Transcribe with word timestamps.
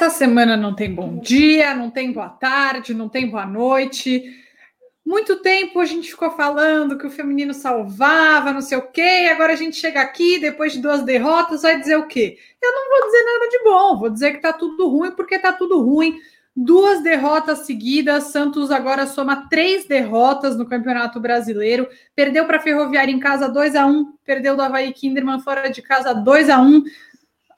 Essa 0.00 0.10
semana 0.10 0.56
não 0.56 0.76
tem 0.76 0.94
bom 0.94 1.18
dia, 1.18 1.74
não 1.74 1.90
tem 1.90 2.12
boa 2.12 2.28
tarde, 2.28 2.94
não 2.94 3.08
tem 3.08 3.28
boa 3.28 3.44
noite. 3.44 4.22
Muito 5.04 5.42
tempo 5.42 5.80
a 5.80 5.84
gente 5.84 6.08
ficou 6.08 6.30
falando 6.30 6.96
que 6.96 7.04
o 7.04 7.10
feminino 7.10 7.52
salvava, 7.52 8.52
não 8.52 8.60
sei 8.60 8.78
o 8.78 8.92
quê, 8.92 9.28
agora 9.28 9.54
a 9.54 9.56
gente 9.56 9.74
chega 9.74 10.00
aqui, 10.00 10.38
depois 10.38 10.72
de 10.72 10.80
duas 10.80 11.02
derrotas, 11.02 11.62
vai 11.62 11.80
dizer 11.80 11.96
o 11.96 12.06
quê? 12.06 12.38
Eu 12.62 12.72
não 12.72 12.88
vou 12.90 13.06
dizer 13.06 13.24
nada 13.24 13.48
de 13.48 13.64
bom, 13.64 13.98
vou 13.98 14.08
dizer 14.08 14.34
que 14.34 14.38
tá 14.38 14.52
tudo 14.52 14.86
ruim, 14.86 15.10
porque 15.10 15.36
tá 15.36 15.52
tudo 15.52 15.82
ruim. 15.82 16.16
Duas 16.54 17.02
derrotas 17.02 17.66
seguidas, 17.66 18.24
Santos 18.24 18.70
agora 18.70 19.04
soma 19.04 19.48
três 19.48 19.84
derrotas 19.84 20.56
no 20.56 20.66
Campeonato 20.66 21.18
Brasileiro. 21.18 21.88
Perdeu 22.14 22.46
para 22.46 22.60
Ferroviária 22.60 23.12
em 23.12 23.18
casa 23.18 23.48
2 23.48 23.74
a 23.74 23.84
1 23.84 24.12
perdeu 24.24 24.54
do 24.54 24.62
Havaí 24.62 24.92
Kinderman 24.92 25.40
fora 25.40 25.70
de 25.70 25.80
casa 25.80 26.12
2 26.12 26.50
a 26.50 26.60
1 26.60 26.84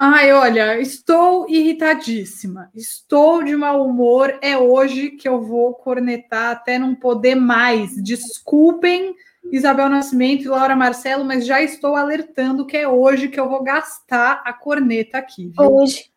Ai, 0.02 0.32
olha, 0.32 0.80
estou 0.80 1.46
irritadíssima, 1.46 2.70
estou 2.74 3.42
de 3.44 3.54
mau 3.54 3.84
humor. 3.86 4.38
É 4.40 4.56
hoje 4.56 5.10
que 5.10 5.28
eu 5.28 5.42
vou 5.42 5.74
cornetar 5.74 6.52
até 6.52 6.78
não 6.78 6.94
poder 6.94 7.34
mais. 7.34 8.02
Desculpem, 8.02 9.14
Isabel 9.52 9.90
Nascimento 9.90 10.44
e 10.44 10.48
Laura 10.48 10.74
Marcelo, 10.74 11.22
mas 11.22 11.44
já 11.44 11.60
estou 11.60 11.96
alertando 11.96 12.64
que 12.64 12.78
é 12.78 12.88
hoje 12.88 13.28
que 13.28 13.38
eu 13.38 13.46
vou 13.46 13.62
gastar 13.62 14.40
a 14.42 14.54
corneta 14.54 15.18
aqui. 15.18 15.48
Viu? 15.48 15.70
Hoje. 15.70 16.10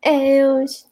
É 0.00 0.50
hoje. 0.50 0.86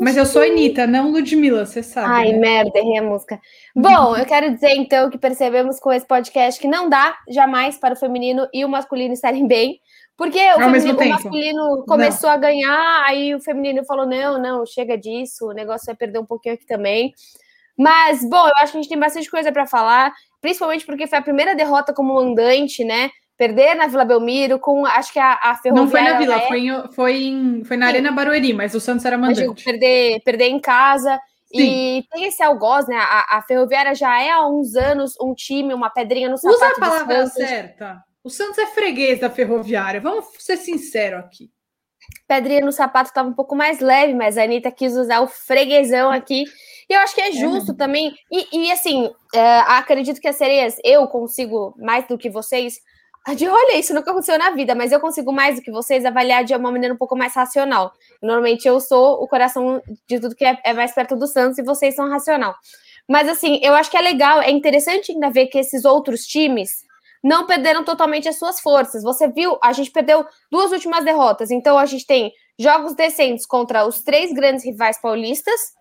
Mas 0.00 0.16
eu 0.16 0.24
sou 0.24 0.42
Anitta, 0.42 0.86
não 0.86 1.10
Ludmilla, 1.10 1.66
você 1.66 1.82
sabe. 1.82 2.06
Ai, 2.08 2.32
né? 2.32 2.38
merda, 2.38 2.78
errei 2.78 2.98
a 2.98 3.02
música. 3.02 3.40
Bom, 3.74 4.16
eu 4.16 4.24
quero 4.24 4.54
dizer 4.54 4.70
então 4.76 5.10
que 5.10 5.18
percebemos 5.18 5.80
com 5.80 5.92
esse 5.92 6.06
podcast 6.06 6.60
que 6.60 6.68
não 6.68 6.88
dá 6.88 7.16
jamais 7.28 7.76
para 7.76 7.94
o 7.94 7.96
feminino 7.96 8.48
e 8.52 8.64
o 8.64 8.68
masculino 8.68 9.12
estarem 9.12 9.46
bem. 9.46 9.80
Porque 10.16 10.38
o, 10.52 10.56
feminino, 10.56 10.98
o 10.98 11.08
masculino 11.08 11.84
começou 11.86 12.28
não. 12.28 12.36
a 12.36 12.38
ganhar, 12.38 13.04
aí 13.06 13.34
o 13.34 13.40
feminino 13.40 13.84
falou: 13.84 14.06
não, 14.06 14.40
não, 14.40 14.66
chega 14.66 14.96
disso, 14.96 15.48
o 15.48 15.52
negócio 15.52 15.86
vai 15.86 15.94
perder 15.94 16.18
um 16.18 16.26
pouquinho 16.26 16.54
aqui 16.54 16.66
também. 16.66 17.12
Mas, 17.76 18.28
bom, 18.28 18.44
eu 18.46 18.52
acho 18.56 18.72
que 18.72 18.78
a 18.78 18.82
gente 18.82 18.88
tem 18.88 18.98
bastante 18.98 19.30
coisa 19.30 19.52
para 19.52 19.66
falar, 19.66 20.12
principalmente 20.40 20.84
porque 20.84 21.06
foi 21.06 21.18
a 21.18 21.22
primeira 21.22 21.54
derrota 21.54 21.94
como 21.94 22.14
mandante, 22.14 22.84
né? 22.84 23.10
Perder 23.38 23.74
na 23.76 23.86
Vila 23.86 24.04
Belmiro 24.04 24.58
com, 24.58 24.84
acho 24.84 25.12
que 25.12 25.18
a, 25.18 25.38
a 25.40 25.54
Ferroviária... 25.54 25.72
Não 25.72 25.88
foi 25.88 26.02
na 26.02 26.18
Vila, 26.18 26.34
é... 26.34 26.48
foi, 26.48 26.58
em, 26.58 26.92
foi, 26.92 27.22
em, 27.22 27.64
foi 27.64 27.76
na 27.76 27.86
Sim. 27.86 27.92
Arena 27.92 28.12
Barueri, 28.12 28.52
mas 28.52 28.74
o 28.74 28.80
Santos 28.80 29.06
era 29.06 29.16
mandante. 29.16 29.64
perder, 29.64 30.20
perder 30.22 30.48
em 30.48 30.60
casa... 30.60 31.18
Sim. 31.50 31.62
E 31.62 32.06
tem 32.12 32.26
esse 32.26 32.42
algoz, 32.42 32.86
né? 32.86 32.96
A, 32.98 33.38
a, 33.38 33.42
Ferroviária 33.42 33.94
já 33.94 34.22
é 34.22 34.30
há 34.30 34.46
uns 34.46 34.76
anos 34.76 35.14
um 35.18 35.32
time, 35.32 35.72
uma 35.72 35.88
pedrinha 35.88 36.28
no 36.28 36.36
sapato. 36.36 36.56
Usa 36.56 36.66
a 36.66 36.78
palavra 36.78 37.26
certa. 37.26 38.04
O 38.22 38.28
Santos 38.28 38.58
é 38.58 38.66
freguês 38.66 39.18
da 39.18 39.30
Ferroviária. 39.30 39.98
Vamos 39.98 40.26
ser 40.38 40.58
sinceros 40.58 41.20
aqui. 41.20 41.50
Pedrinha 42.26 42.60
no 42.60 42.70
sapato 42.70 43.08
estava 43.08 43.28
um 43.28 43.32
pouco 43.32 43.56
mais 43.56 43.80
leve, 43.80 44.12
mas 44.12 44.36
a 44.36 44.42
Anitta 44.42 44.70
quis 44.70 44.94
usar 44.94 45.20
o 45.20 45.26
freguesão 45.26 46.10
aqui. 46.10 46.44
E 46.88 46.92
eu 46.92 47.00
acho 47.00 47.14
que 47.14 47.20
é, 47.22 47.28
é 47.28 47.32
justo 47.32 47.72
é 47.72 47.74
também. 47.74 48.14
E, 48.30 48.66
e 48.66 48.70
assim, 48.70 49.10
é, 49.34 49.60
acredito 49.60 50.20
que 50.20 50.28
as 50.28 50.36
sereias, 50.36 50.76
eu 50.84 51.06
consigo 51.06 51.74
mais 51.78 52.06
do 52.06 52.18
que 52.18 52.28
vocês 52.28 52.78
de 53.34 53.48
olha, 53.48 53.78
isso 53.78 53.94
nunca 53.94 54.10
aconteceu 54.10 54.38
na 54.38 54.50
vida, 54.50 54.74
mas 54.74 54.92
eu 54.92 55.00
consigo 55.00 55.32
mais 55.32 55.56
do 55.56 55.62
que 55.62 55.70
vocês 55.70 56.04
avaliar 56.04 56.44
de 56.44 56.54
uma 56.54 56.70
maneira 56.70 56.94
um 56.94 56.98
pouco 56.98 57.16
mais 57.16 57.34
racional. 57.34 57.92
Normalmente 58.22 58.66
eu 58.66 58.80
sou 58.80 59.22
o 59.22 59.28
coração 59.28 59.82
de 60.06 60.20
tudo 60.20 60.34
que 60.34 60.44
é, 60.44 60.58
é 60.64 60.72
mais 60.72 60.92
perto 60.92 61.16
do 61.16 61.26
Santos 61.26 61.58
e 61.58 61.62
vocês 61.62 61.94
são 61.94 62.08
racional. 62.08 62.54
Mas 63.08 63.28
assim, 63.28 63.58
eu 63.62 63.74
acho 63.74 63.90
que 63.90 63.96
é 63.96 64.02
legal, 64.02 64.40
é 64.40 64.50
interessante 64.50 65.12
ainda 65.12 65.30
ver 65.30 65.46
que 65.46 65.58
esses 65.58 65.84
outros 65.84 66.26
times 66.26 66.86
não 67.22 67.46
perderam 67.46 67.84
totalmente 67.84 68.28
as 68.28 68.38
suas 68.38 68.60
forças. 68.60 69.02
Você 69.02 69.28
viu, 69.28 69.58
a 69.62 69.72
gente 69.72 69.90
perdeu 69.90 70.24
duas 70.50 70.72
últimas 70.72 71.04
derrotas, 71.04 71.50
então 71.50 71.78
a 71.78 71.86
gente 71.86 72.06
tem 72.06 72.32
jogos 72.58 72.94
decentes 72.94 73.46
contra 73.46 73.86
os 73.86 74.02
três 74.02 74.32
grandes 74.32 74.64
rivais 74.64 75.00
paulistas, 75.00 75.78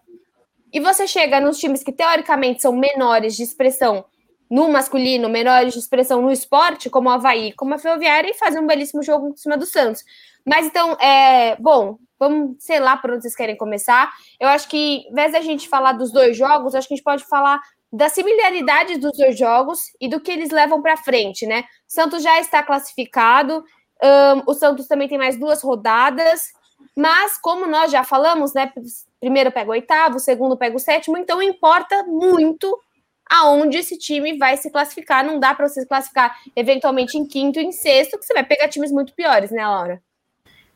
e 0.72 0.80
você 0.80 1.08
chega 1.08 1.40
nos 1.40 1.58
times 1.58 1.84
que 1.84 1.92
teoricamente 1.92 2.62
são 2.62 2.74
menores 2.74 3.36
de 3.36 3.44
expressão 3.44 4.06
no 4.50 4.70
masculino, 4.70 5.30
menores 5.30 5.74
de 5.74 5.80
expressão 5.80 6.22
no 6.22 6.32
esporte, 6.32 6.90
como 6.90 7.10
o 7.10 7.12
Havaí, 7.12 7.52
como 7.54 7.74
a 7.74 7.78
Ferroviária, 7.78 8.30
e 8.30 8.34
fazer 8.34 8.60
um 8.60 8.68
belíssimo 8.68 9.04
jogo 9.04 9.30
em 9.30 9.36
cima 9.36 9.58
do 9.58 9.66
Santos. 9.66 10.04
Mas 10.46 10.66
então, 10.66 10.94
é, 10.94 11.56
bom, 11.58 11.98
vamos, 12.18 12.56
sei 12.60 12.80
lá 12.80 12.96
por 12.98 13.12
onde 13.12 13.22
vocês 13.22 13.36
querem 13.36 13.58
começar. 13.58 14.10
Eu 14.40 14.48
acho 14.48 14.68
que, 14.70 15.04
ao 15.06 15.12
invés 15.12 15.32
da 15.34 15.42
gente 15.42 15.68
falar 15.68 15.94
dos 15.94 16.12
dois 16.12 16.38
jogos, 16.38 16.74
acho 16.74 16.88
que 16.88 16.94
a 16.94 16.98
gente 16.98 17.04
pode 17.04 17.26
falar 17.26 17.60
da 17.92 18.10
similaridade 18.10 18.98
dos 18.98 19.18
dois 19.18 19.38
jogos 19.38 19.80
e 20.00 20.10
do 20.10 20.20
que 20.20 20.32
eles 20.32 20.50
levam 20.50 20.82
para 20.82 20.98
frente, 20.98 21.46
né? 21.46 21.64
Santos 21.88 22.22
já 22.22 22.40
está 22.40 22.62
classificado, 22.62 23.64
um, 24.04 24.52
o 24.52 24.54
Santos 24.54 24.88
também 24.88 25.08
tem 25.08 25.18
mais 25.18 25.38
duas 25.38 25.62
rodadas, 25.62 26.52
mas 26.96 27.38
como 27.38 27.66
nós 27.66 27.92
já 27.92 28.04
falamos, 28.04 28.54
né? 28.54 28.72
Primeiro 29.20 29.52
pega 29.52 29.70
o 29.70 29.74
oitavo, 29.74 30.20
segundo 30.20 30.58
pega 30.58 30.76
o 30.76 30.80
sétimo, 30.80 31.18
então 31.18 31.42
importa 31.42 32.04
muito 32.04 32.78
aonde 33.30 33.78
esse 33.78 33.98
time 33.98 34.38
vai 34.38 34.58
se 34.58 34.72
classificar. 34.72 35.26
Não 35.26 35.40
dá 35.40 35.54
para 35.54 35.68
você 35.68 35.82
se 35.82 35.88
classificar 35.88 36.36
eventualmente 36.56 37.18
em 37.18 37.26
quinto 37.26 37.60
e 37.60 37.64
em 37.64 37.72
sexto, 37.72 38.18
que 38.18 38.26
você 38.26 38.34
vai 38.34 38.44
pegar 38.44 38.68
times 38.68 38.92
muito 38.92 39.14
piores, 39.14 39.52
né, 39.52 39.66
Laura? 39.68 40.02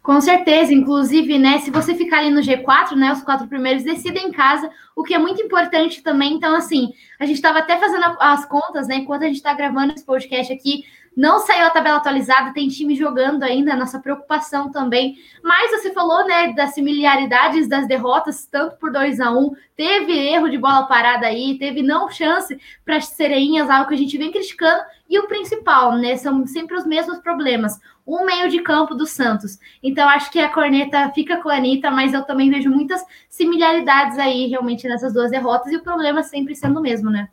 Com 0.03 0.19
certeza, 0.19 0.73
inclusive, 0.73 1.38
né? 1.38 1.59
Se 1.59 1.69
você 1.69 1.94
ficar 1.94 2.19
ali 2.19 2.31
no 2.31 2.41
G4, 2.41 2.95
né? 2.95 3.13
Os 3.13 3.22
quatro 3.22 3.47
primeiros 3.47 3.84
decidem 3.84 4.29
em 4.29 4.31
casa, 4.31 4.67
o 4.95 5.03
que 5.03 5.13
é 5.13 5.19
muito 5.19 5.44
importante 5.44 6.01
também. 6.01 6.34
Então, 6.34 6.56
assim, 6.56 6.91
a 7.19 7.25
gente 7.25 7.35
estava 7.35 7.59
até 7.59 7.78
fazendo 7.78 8.17
as 8.19 8.44
contas, 8.45 8.88
né? 8.88 8.95
Enquanto 8.95 9.23
a 9.23 9.28
gente 9.28 9.35
está 9.35 9.53
gravando 9.53 9.94
esse 9.94 10.03
podcast 10.03 10.51
aqui, 10.51 10.85
não 11.16 11.40
saiu 11.40 11.66
a 11.66 11.70
tabela 11.70 11.98
atualizada, 11.98 12.54
tem 12.54 12.70
time 12.70 12.96
jogando 12.96 13.44
ainda, 13.44 13.76
nossa 13.76 14.00
preocupação 14.00 14.72
também. 14.72 15.18
Mas 15.44 15.72
você 15.72 15.92
falou, 15.92 16.26
né, 16.26 16.54
das 16.54 16.74
similaridades 16.74 17.68
das 17.68 17.86
derrotas, 17.88 18.46
tanto 18.46 18.78
por 18.78 18.92
2 18.92 19.20
a 19.20 19.30
1 19.30 19.38
um, 19.38 19.56
teve 19.76 20.14
erro 20.14 20.50
de 20.50 20.58
bola 20.58 20.88
parada 20.88 21.28
aí, 21.28 21.58
teve 21.58 21.82
não 21.82 22.10
chance 22.10 22.58
para 22.86 22.96
as 22.96 23.08
sereinhas, 23.08 23.70
algo 23.70 23.90
que 23.90 23.96
a 23.96 23.98
gente 23.98 24.18
vem 24.18 24.32
criticando. 24.32 24.84
E 25.10 25.20
o 25.20 25.28
principal, 25.28 25.98
né, 25.98 26.16
são 26.16 26.46
sempre 26.48 26.78
os 26.78 26.86
mesmos 26.86 27.20
problemas. 27.20 27.78
Um 28.08 28.26
meio 28.26 28.50
de 28.50 28.62
campo 28.62 28.96
do 28.96 29.06
Santos. 29.06 29.60
Então, 29.84 30.08
acho 30.08 30.32
que 30.32 30.40
a 30.40 30.50
corneta 30.50 31.12
fica 31.14 31.42
com 31.42 31.50
a 31.50 31.56
Anitta, 31.56 31.92
mas 31.92 32.14
eu 32.14 32.24
também 32.24 32.50
vejo 32.50 32.70
muitas 32.70 33.06
similaridades 33.30 34.18
aí, 34.18 34.48
realmente, 34.48 34.88
nessas 34.88 35.14
duas 35.14 35.30
derrotas, 35.30 35.72
e 35.72 35.76
o 35.76 35.84
problema 35.84 36.24
sempre 36.24 36.56
sendo 36.56 36.80
o 36.80 36.82
mesmo, 36.82 37.10
né? 37.10 37.28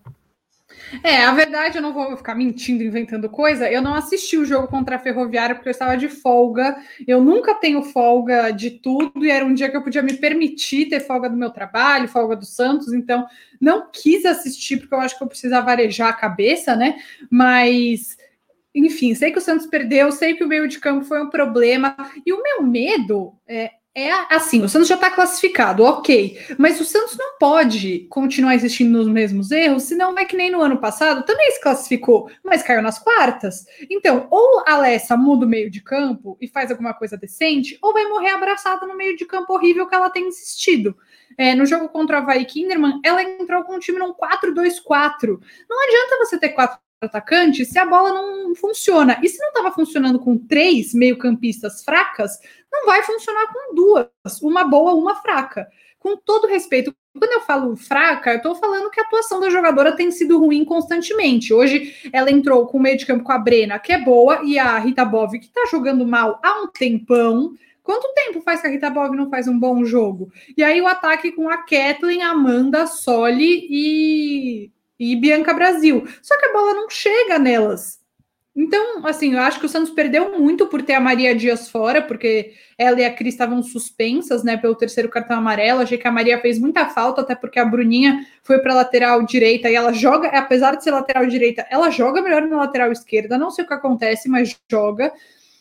É, 1.03 1.25
a 1.25 1.33
verdade, 1.33 1.78
eu 1.78 1.83
não 1.83 1.93
vou 1.93 2.16
ficar 2.16 2.34
mentindo, 2.34 2.83
inventando 2.83 3.28
coisa. 3.28 3.71
Eu 3.71 3.83
não 3.83 3.94
assisti 3.94 4.37
o 4.37 4.44
jogo 4.44 4.69
contra 4.69 4.97
a 4.97 4.99
Ferroviária 4.99 5.55
porque 5.55 5.69
eu 5.69 5.72
estava 5.72 5.97
de 5.97 6.09
folga. 6.09 6.77
Eu 7.06 7.22
nunca 7.22 7.55
tenho 7.55 7.83
folga 7.83 8.50
de 8.50 8.71
tudo 8.71 9.25
e 9.25 9.31
era 9.31 9.44
um 9.44 9.55
dia 9.55 9.71
que 9.71 9.77
eu 9.77 9.83
podia 9.83 10.03
me 10.03 10.15
permitir 10.15 10.89
ter 10.89 11.00
folga 11.00 11.28
do 11.28 11.37
meu 11.37 11.50
trabalho, 11.50 12.09
folga 12.09 12.37
do 12.37 12.44
Santos. 12.44 12.93
Então, 12.93 13.27
não 13.61 13.91
quis 13.91 14.25
assistir 14.25 14.78
porque 14.78 14.94
eu 14.94 15.00
acho 15.00 15.16
que 15.16 15.22
eu 15.22 15.28
precisava 15.28 15.71
arejar 15.71 16.09
a 16.09 16.15
cabeça, 16.15 16.75
né? 16.75 16.97
Mas 17.31 18.16
enfim, 18.75 19.15
sei 19.15 19.33
que 19.33 19.39
o 19.39 19.43
Santos 19.43 19.66
perdeu, 19.66 20.12
sei 20.12 20.34
que 20.34 20.45
o 20.45 20.49
meio 20.49 20.69
de 20.69 20.78
campo 20.78 21.05
foi 21.05 21.21
um 21.22 21.31
problema. 21.31 21.97
E 22.25 22.33
o 22.33 22.43
meu 22.43 22.62
medo 22.62 23.34
é, 23.47 23.72
é 23.97 24.12
assim, 24.34 24.62
o 24.62 24.69
Santos 24.69 24.88
já 24.88 24.94
está 24.94 25.10
classificado, 25.10 25.82
ok. 25.82 26.38
Mas 26.56 26.81
o 26.81 26.84
Santos 26.84 27.16
não 27.16 27.37
pode 27.38 28.06
continuar 28.09 28.54
existindo 28.54 28.97
nos 28.97 29.09
mesmos 29.09 29.50
erros, 29.50 29.84
senão 29.84 30.16
é 30.16 30.25
que 30.25 30.37
nem 30.37 30.50
no 30.50 30.60
ano 30.60 30.78
passado 30.78 31.25
também 31.25 31.50
se 31.50 31.60
classificou, 31.60 32.31
mas 32.44 32.62
caiu 32.62 32.81
nas 32.81 32.98
quartas. 32.98 33.66
Então, 33.91 34.28
ou 34.31 34.62
a 34.66 34.75
Alessa 34.75 35.16
muda 35.16 35.47
o 35.47 35.48
meio 35.48 35.71
de 35.71 35.82
campo 35.82 36.38
e 36.41 36.47
faz 36.47 36.71
alguma 36.71 36.94
coisa 36.94 37.16
decente, 37.16 37.77
ou 37.82 37.93
vai 37.93 38.06
morrer 38.06 38.31
abraçada 38.31 38.87
no 38.87 38.97
meio 38.97 39.16
de 39.16 39.25
campo 39.25 39.53
horrível 39.53 39.87
que 39.87 39.94
ela 39.94 40.10
tem 40.10 40.28
insistido. 40.28 40.97
É, 41.37 41.54
no 41.54 41.66
jogo 41.66 41.88
contra 41.88 42.19
a 42.19 42.21
Havaí 42.21 42.44
Kinderman, 42.44 43.00
ela 43.04 43.22
entrou 43.22 43.65
com 43.65 43.75
o 43.75 43.78
time 43.81 43.98
num 43.98 44.15
4-2-4. 44.15 45.41
Não 45.69 45.82
adianta 45.84 46.19
você 46.19 46.38
ter 46.38 46.50
quatro 46.50 46.78
atacante 47.00 47.64
se 47.64 47.78
a 47.78 47.84
bola 47.84 48.12
não 48.12 48.54
funciona. 48.54 49.19
E 49.22 49.28
se 49.28 49.38
não 49.38 49.48
estava 49.48 49.72
funcionando 49.72 50.19
com 50.19 50.36
três 50.36 50.92
meio-campistas 50.92 51.84
fracas, 51.84 52.38
não 52.70 52.86
vai 52.86 53.03
funcionar 53.03 53.47
com 53.53 53.74
duas, 53.74 54.09
uma 54.42 54.65
boa, 54.65 54.95
uma 54.95 55.16
fraca. 55.16 55.68
Com 55.98 56.16
todo 56.16 56.47
respeito, 56.47 56.95
quando 57.18 57.33
eu 57.33 57.41
falo 57.41 57.77
fraca, 57.77 58.33
eu 58.33 58.36
estou 58.36 58.54
falando 58.54 58.91
que 58.91 59.00
a 59.00 59.03
atuação 59.03 59.41
da 59.41 59.50
jogadora 59.50 59.97
tem 59.97 60.10
sido 60.10 60.39
ruim 60.39 60.65
constantemente. 60.65 61.53
Hoje 61.53 61.95
ela 62.12 62.30
entrou 62.30 62.66
com 62.66 62.78
o 62.78 62.80
meio 62.80 62.97
de 62.97 63.06
campo 63.06 63.24
com 63.24 63.33
a 63.33 63.39
Brena, 63.39 63.78
que 63.78 63.92
é 63.92 63.98
boa, 63.98 64.41
e 64.45 64.59
a 64.59 64.78
Rita 64.78 65.04
Bov, 65.04 65.39
que 65.39 65.47
está 65.47 65.66
jogando 65.71 66.06
mal 66.06 66.39
há 66.42 66.62
um 66.62 66.68
tempão. 66.68 67.53
Quanto 67.83 68.12
tempo 68.15 68.41
faz 68.42 68.60
que 68.60 68.66
a 68.66 68.71
Rita 68.71 68.91
Bov 68.91 69.16
não 69.16 69.30
faz 69.30 69.48
um 69.48 69.59
bom 69.59 69.84
jogo? 69.84 70.30
E 70.56 70.62
aí 70.62 70.80
o 70.80 70.86
ataque 70.86 71.33
com 71.33 71.48
a 71.48 71.59
Kathleen, 71.59 72.22
Amanda, 72.22 72.86
Soli 72.86 73.66
e 73.68 74.71
e 74.98 75.16
Bianca 75.16 75.54
Brasil. 75.54 76.06
Só 76.22 76.39
que 76.39 76.47
a 76.47 76.53
bola 76.53 76.74
não 76.74 76.91
chega 76.91 77.39
nelas. 77.39 77.98
Então, 78.60 79.06
assim, 79.06 79.34
eu 79.34 79.41
acho 79.41 79.60
que 79.60 79.66
o 79.66 79.68
Santos 79.68 79.91
perdeu 79.91 80.36
muito 80.36 80.66
por 80.66 80.83
ter 80.83 80.95
a 80.95 81.00
Maria 81.00 81.33
Dias 81.33 81.71
fora, 81.71 82.03
porque 82.03 82.54
ela 82.77 83.00
e 83.00 83.04
a 83.04 83.15
Cris 83.15 83.34
estavam 83.34 83.62
suspensas, 83.62 84.42
né, 84.42 84.56
pelo 84.56 84.74
terceiro 84.74 85.09
cartão 85.09 85.39
amarelo. 85.39 85.83
Achei 85.83 85.97
que 85.97 86.09
a 86.09 86.10
Maria 86.10 86.41
fez 86.41 86.59
muita 86.59 86.86
falta, 86.86 87.21
até 87.21 87.36
porque 87.36 87.60
a 87.60 87.65
Bruninha 87.65 88.27
foi 88.42 88.59
para 88.59 88.74
lateral 88.74 89.22
direita 89.24 89.71
e 89.71 89.77
ela 89.77 89.92
joga, 89.92 90.27
apesar 90.30 90.74
de 90.74 90.83
ser 90.83 90.91
lateral 90.91 91.24
direita, 91.27 91.65
ela 91.71 91.89
joga 91.89 92.21
melhor 92.21 92.42
na 92.42 92.56
lateral 92.56 92.91
esquerda. 92.91 93.39
Não 93.39 93.53
sei 93.53 93.65
o 93.65 93.68
que 93.68 93.74
acontece, 93.74 94.28
mas 94.28 94.59
joga. 94.68 95.12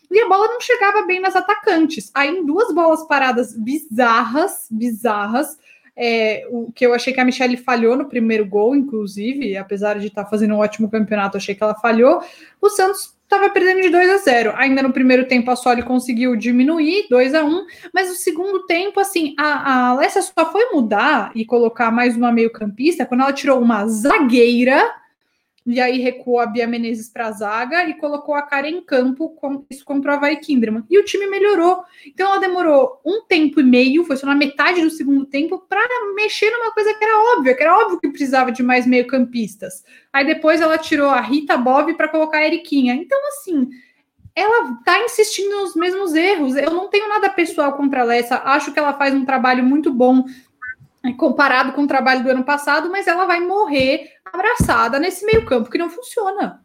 e 0.10 0.20
a 0.20 0.28
bola 0.28 0.48
não 0.48 0.60
chegava 0.60 1.04
bem 1.04 1.20
nas 1.20 1.36
atacantes. 1.36 2.10
Aí, 2.16 2.30
em 2.30 2.44
duas 2.44 2.74
bolas 2.74 3.06
paradas 3.08 3.56
bizarras, 3.56 4.66
bizarras, 4.72 5.56
é, 5.98 6.48
o 6.52 6.72
que 6.72 6.86
eu 6.86 6.94
achei 6.94 7.12
que 7.12 7.20
a 7.20 7.26
Michelle 7.26 7.58
falhou 7.58 7.98
no 7.98 8.06
primeiro 8.06 8.46
gol, 8.46 8.76
inclusive, 8.76 9.58
apesar 9.58 9.98
de 9.98 10.08
estar 10.08 10.24
tá 10.24 10.30
fazendo 10.30 10.54
um 10.54 10.60
ótimo 10.60 10.90
campeonato, 10.90 11.38
achei 11.38 11.56
que 11.56 11.64
ela 11.64 11.74
falhou. 11.74 12.22
O 12.62 12.70
Santos 12.70 13.18
estava 13.24 13.50
perdendo 13.50 13.82
de 13.82 13.90
2 13.90 14.10
a 14.10 14.18
0. 14.18 14.54
Ainda 14.56 14.84
no 14.84 14.94
primeiro 14.94 15.28
tempo 15.28 15.50
a 15.50 15.56
Soli 15.56 15.82
conseguiu 15.82 16.36
diminuir 16.36 17.08
2 17.10 17.34
a 17.34 17.44
1, 17.44 17.66
mas 17.94 18.10
no 18.10 18.16
segundo 18.16 18.66
tempo 18.66 19.00
assim, 19.00 19.36
a, 19.38 19.94
a 19.94 20.10
só 20.10 20.52
foi 20.52 20.70
mudar 20.72 21.32
e 21.36 21.44
colocar 21.44 21.92
mais 21.92 22.16
uma 22.16 22.32
meio-campista 22.32 23.06
quando 23.06 23.22
ela 23.22 23.34
tirou 23.34 23.60
uma 23.60 23.86
zagueira 23.88 24.82
e 25.68 25.82
aí 25.82 26.00
recuou 26.00 26.40
a 26.40 26.46
Bia 26.46 26.66
Menezes 26.66 27.10
para 27.10 27.28
a 27.28 27.32
zaga 27.32 27.90
e 27.90 27.94
colocou 27.96 28.34
a 28.34 28.42
cara 28.42 28.70
em 28.70 28.82
campo, 28.82 29.32
com, 29.32 29.66
isso 29.70 29.84
contra 29.84 30.14
o 30.14 30.16
Havaí 30.16 30.38
Kinderman. 30.38 30.86
E 30.90 30.98
o 30.98 31.04
time 31.04 31.28
melhorou. 31.28 31.84
Então 32.06 32.30
ela 32.30 32.40
demorou 32.40 33.02
um 33.06 33.24
tempo 33.28 33.60
e 33.60 33.64
meio, 33.64 34.06
foi 34.06 34.16
só 34.16 34.26
na 34.26 34.34
metade 34.34 34.82
do 34.82 34.90
segundo 34.90 35.26
tempo, 35.26 35.60
para 35.68 35.82
mexer 36.16 36.50
numa 36.52 36.72
coisa 36.72 36.94
que 36.94 37.04
era 37.04 37.36
óbvia, 37.36 37.54
que 37.54 37.62
era 37.62 37.78
óbvio 37.78 38.00
que 38.00 38.08
precisava 38.08 38.50
de 38.50 38.64
mais 38.64 38.88
meio-campistas. 38.88 39.84
Aí 40.14 40.26
depois 40.26 40.62
ela 40.62 40.78
tirou 40.78 41.10
a 41.10 41.20
Rita 41.20 41.58
Bob 41.58 41.94
para 41.96 42.08
colocar 42.08 42.38
a 42.38 42.46
Eriquinha. 42.46 42.96
Então, 42.96 43.20
assim, 43.28 43.68
ela 44.34 44.72
está 44.80 45.04
insistindo 45.04 45.50
nos 45.50 45.76
mesmos 45.76 46.14
erros. 46.16 46.56
Eu 46.56 46.72
não 46.72 46.88
tenho 46.90 47.10
nada 47.10 47.28
pessoal 47.28 47.74
contra 47.74 48.02
a 48.02 48.04
Lessa, 48.06 48.38
acho 48.46 48.72
que 48.72 48.80
ela 48.80 48.94
faz 48.94 49.14
um 49.14 49.26
trabalho 49.26 49.64
muito 49.64 49.92
bom 49.92 50.24
comparado 51.16 51.74
com 51.74 51.84
o 51.84 51.88
trabalho 51.88 52.24
do 52.24 52.30
ano 52.30 52.44
passado, 52.44 52.90
mas 52.90 53.08
ela 53.08 53.26
vai 53.26 53.40
morrer 53.40 54.12
abraçada 54.26 55.00
nesse 55.00 55.26
meio 55.26 55.46
campo 55.46 55.70
que 55.70 55.78
não 55.78 55.90
funciona. 55.90 56.62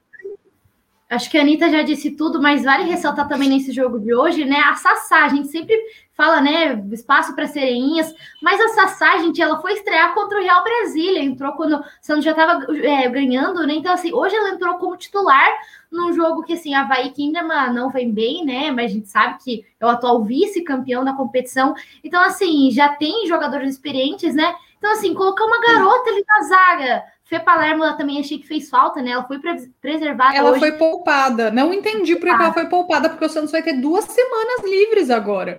Acho 1.13 1.31
que 1.31 1.37
a 1.37 1.43
Anitta 1.43 1.69
já 1.69 1.83
disse 1.83 2.13
tudo, 2.13 2.41
mas 2.41 2.65
vale 2.65 2.85
ressaltar 2.85 3.29
também 3.29 3.47
nesse 3.47 3.71
jogo 3.71 4.01
de 4.01 4.15
hoje, 4.15 4.47
né? 4.47 4.57
A 4.61 4.75
Sassá, 4.77 5.25
a 5.25 5.29
gente 5.29 5.49
sempre 5.49 5.79
fala, 6.15 6.41
né? 6.41 6.83
Espaço 6.91 7.35
para 7.35 7.47
sereinhas, 7.47 8.15
mas 8.41 8.59
a 8.59 8.69
Sassá, 8.69 9.19
gente, 9.19 9.43
ela 9.43 9.61
foi 9.61 9.75
estrear 9.75 10.15
contra 10.15 10.39
o 10.39 10.43
Real 10.43 10.65
Brasília, 10.65 11.23
entrou 11.23 11.53
quando 11.53 11.77
o 11.77 11.85
Santos 12.01 12.25
já 12.25 12.31
estava 12.31 12.65
é, 12.77 13.07
ganhando, 13.11 13.67
né? 13.67 13.75
Então, 13.75 13.93
assim, 13.93 14.11
hoje 14.11 14.35
ela 14.35 14.55
entrou 14.55 14.79
como 14.79 14.97
titular 14.97 15.51
num 15.91 16.15
jogo 16.15 16.45
que, 16.45 16.55
assim, 16.55 16.73
a 16.73 16.81
Havaí 16.81 17.11
Kinderman 17.11 17.75
não 17.75 17.91
vem 17.91 18.11
bem, 18.11 18.43
né? 18.43 18.71
Mas 18.71 18.91
a 18.91 18.95
gente 18.95 19.09
sabe 19.09 19.37
que 19.45 19.67
é 19.79 19.85
o 19.85 19.91
atual 19.91 20.25
vice-campeão 20.25 21.05
da 21.05 21.13
competição. 21.13 21.75
Então, 22.03 22.23
assim, 22.23 22.71
já 22.71 22.89
tem 22.89 23.27
jogadores 23.27 23.69
experientes, 23.69 24.35
né? 24.35 24.55
Então, 24.79 24.91
assim, 24.93 25.13
colocar 25.13 25.45
uma 25.45 25.61
garota 25.61 26.09
ali 26.09 26.25
na 26.27 26.43
zaga 26.43 27.05
Fê 27.33 27.41
Palermo, 27.41 27.83
ela 27.83 27.95
também 27.95 28.21
achei 28.21 28.37
que 28.37 28.47
fez 28.47 28.69
falta, 28.69 29.01
né? 29.01 29.13
Ela 29.13 29.25
foi 29.25 29.41
preservada. 29.81 30.37
Ela 30.37 30.51
hoje. 30.51 30.61
foi 30.61 30.73
poupada. 30.73 31.51
Não 31.51 31.73
entendi 31.73 32.15
por 32.15 32.25
que 32.25 32.29
ela 32.29 32.53
foi 32.53 32.67
poupada, 32.67 33.09
porque 33.09 33.25
o 33.25 33.29
Santos 33.31 33.51
vai 33.51 33.63
ter 33.63 33.81
duas 33.81 34.05
semanas 34.05 34.63
livres 34.63 35.09
agora. 35.09 35.59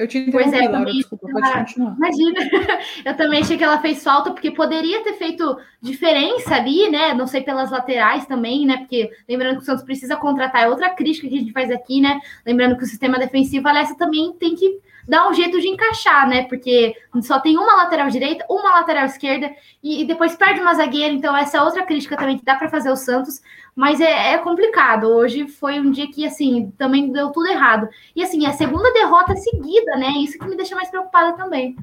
Eu 0.00 0.08
te 0.08 0.16
interrompi, 0.16 0.50
pois 0.50 0.62
é, 0.62 0.66
Laura, 0.66 0.92
desculpa, 0.92 1.28
pode 1.30 1.52
continuar. 1.52 1.94
Imagina, 1.96 2.40
eu 3.04 3.16
também 3.18 3.40
achei 3.40 3.58
que 3.58 3.64
ela 3.64 3.80
fez 3.82 4.02
falta, 4.02 4.30
porque 4.30 4.50
poderia 4.50 5.04
ter 5.04 5.12
feito 5.12 5.58
diferença 5.82 6.54
ali, 6.54 6.88
né? 6.88 7.12
Não 7.12 7.26
sei, 7.26 7.42
pelas 7.42 7.70
laterais 7.70 8.24
também, 8.24 8.64
né? 8.64 8.78
Porque 8.78 9.10
lembrando 9.28 9.56
que 9.56 9.62
o 9.62 9.66
Santos 9.66 9.84
precisa 9.84 10.16
contratar, 10.16 10.62
é 10.62 10.68
outra 10.68 10.88
crítica 10.88 11.28
que 11.28 11.36
a 11.36 11.38
gente 11.38 11.52
faz 11.52 11.70
aqui, 11.70 12.00
né? 12.00 12.18
Lembrando 12.46 12.78
que 12.78 12.84
o 12.84 12.86
sistema 12.86 13.18
defensivo, 13.18 13.68
a 13.68 13.72
Alessa 13.72 13.94
também 13.94 14.32
tem 14.32 14.54
que 14.54 14.80
dá 15.08 15.28
um 15.28 15.34
jeito 15.34 15.60
de 15.60 15.68
encaixar, 15.68 16.28
né? 16.28 16.44
Porque 16.44 16.94
só 17.22 17.40
tem 17.40 17.58
uma 17.58 17.74
lateral 17.74 18.08
direita, 18.08 18.44
uma 18.48 18.76
lateral 18.76 19.06
esquerda 19.06 19.50
e, 19.82 20.02
e 20.02 20.04
depois 20.06 20.36
perde 20.36 20.60
uma 20.60 20.72
zagueira. 20.72 21.12
Então, 21.12 21.36
essa 21.36 21.58
é 21.58 21.62
outra 21.62 21.84
crítica 21.84 22.16
também 22.16 22.38
que 22.38 22.44
dá 22.44 22.54
para 22.54 22.68
fazer 22.68 22.90
o 22.90 22.96
Santos, 22.96 23.42
mas 23.80 23.98
é, 23.98 24.34
é, 24.34 24.38
complicado. 24.38 25.04
Hoje 25.04 25.48
foi 25.48 25.80
um 25.80 25.90
dia 25.90 26.06
que, 26.12 26.26
assim, 26.26 26.70
também 26.76 27.10
deu 27.10 27.30
tudo 27.30 27.48
errado. 27.48 27.88
E, 28.14 28.22
assim, 28.22 28.44
é 28.44 28.50
a 28.50 28.52
segunda 28.52 28.92
derrota 28.92 29.34
seguida, 29.34 29.96
né? 29.96 30.10
Isso 30.22 30.38
que 30.38 30.46
me 30.46 30.54
deixa 30.54 30.76
mais 30.76 30.90
preocupada 30.90 31.34
também. 31.34 31.74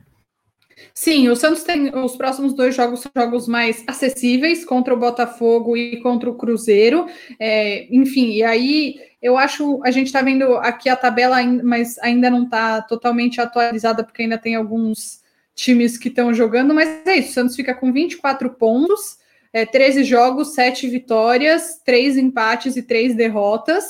Sim, 0.94 1.28
o 1.28 1.36
Santos 1.36 1.64
tem 1.64 1.90
os 1.96 2.16
próximos 2.16 2.54
dois 2.54 2.76
jogos 2.76 3.00
são 3.00 3.12
jogos 3.18 3.48
mais 3.48 3.84
acessíveis 3.88 4.64
contra 4.64 4.94
o 4.94 5.00
Botafogo 5.00 5.76
e 5.76 6.00
contra 6.02 6.30
o 6.30 6.36
Cruzeiro. 6.36 7.08
É, 7.40 7.88
enfim, 7.90 8.34
e 8.34 8.44
aí 8.44 9.00
eu 9.20 9.36
acho 9.36 9.82
a 9.84 9.90
gente 9.90 10.06
está 10.06 10.22
vendo 10.22 10.56
aqui 10.58 10.90
a 10.90 10.96
tabela, 10.96 11.38
mas 11.64 11.98
ainda 11.98 12.30
não 12.30 12.44
está 12.44 12.80
totalmente 12.80 13.42
atualizada, 13.42 14.04
porque 14.04 14.22
ainda 14.22 14.38
tem 14.38 14.54
alguns 14.54 15.24
times 15.56 15.98
que 15.98 16.10
estão 16.10 16.32
jogando, 16.32 16.76
mas 16.76 17.08
é 17.08 17.18
isso. 17.18 17.32
O 17.32 17.34
Santos 17.34 17.56
fica 17.56 17.74
com 17.74 17.92
24 17.92 18.52
pontos, 18.52 19.18
é, 19.54 19.66
13 19.66 20.04
jogos, 20.04 20.54
7 20.54 20.88
vitórias, 20.88 21.82
3 21.86 22.18
empates 22.18 22.76
e 22.76 22.82
3 22.82 23.16
derrotas. 23.16 23.86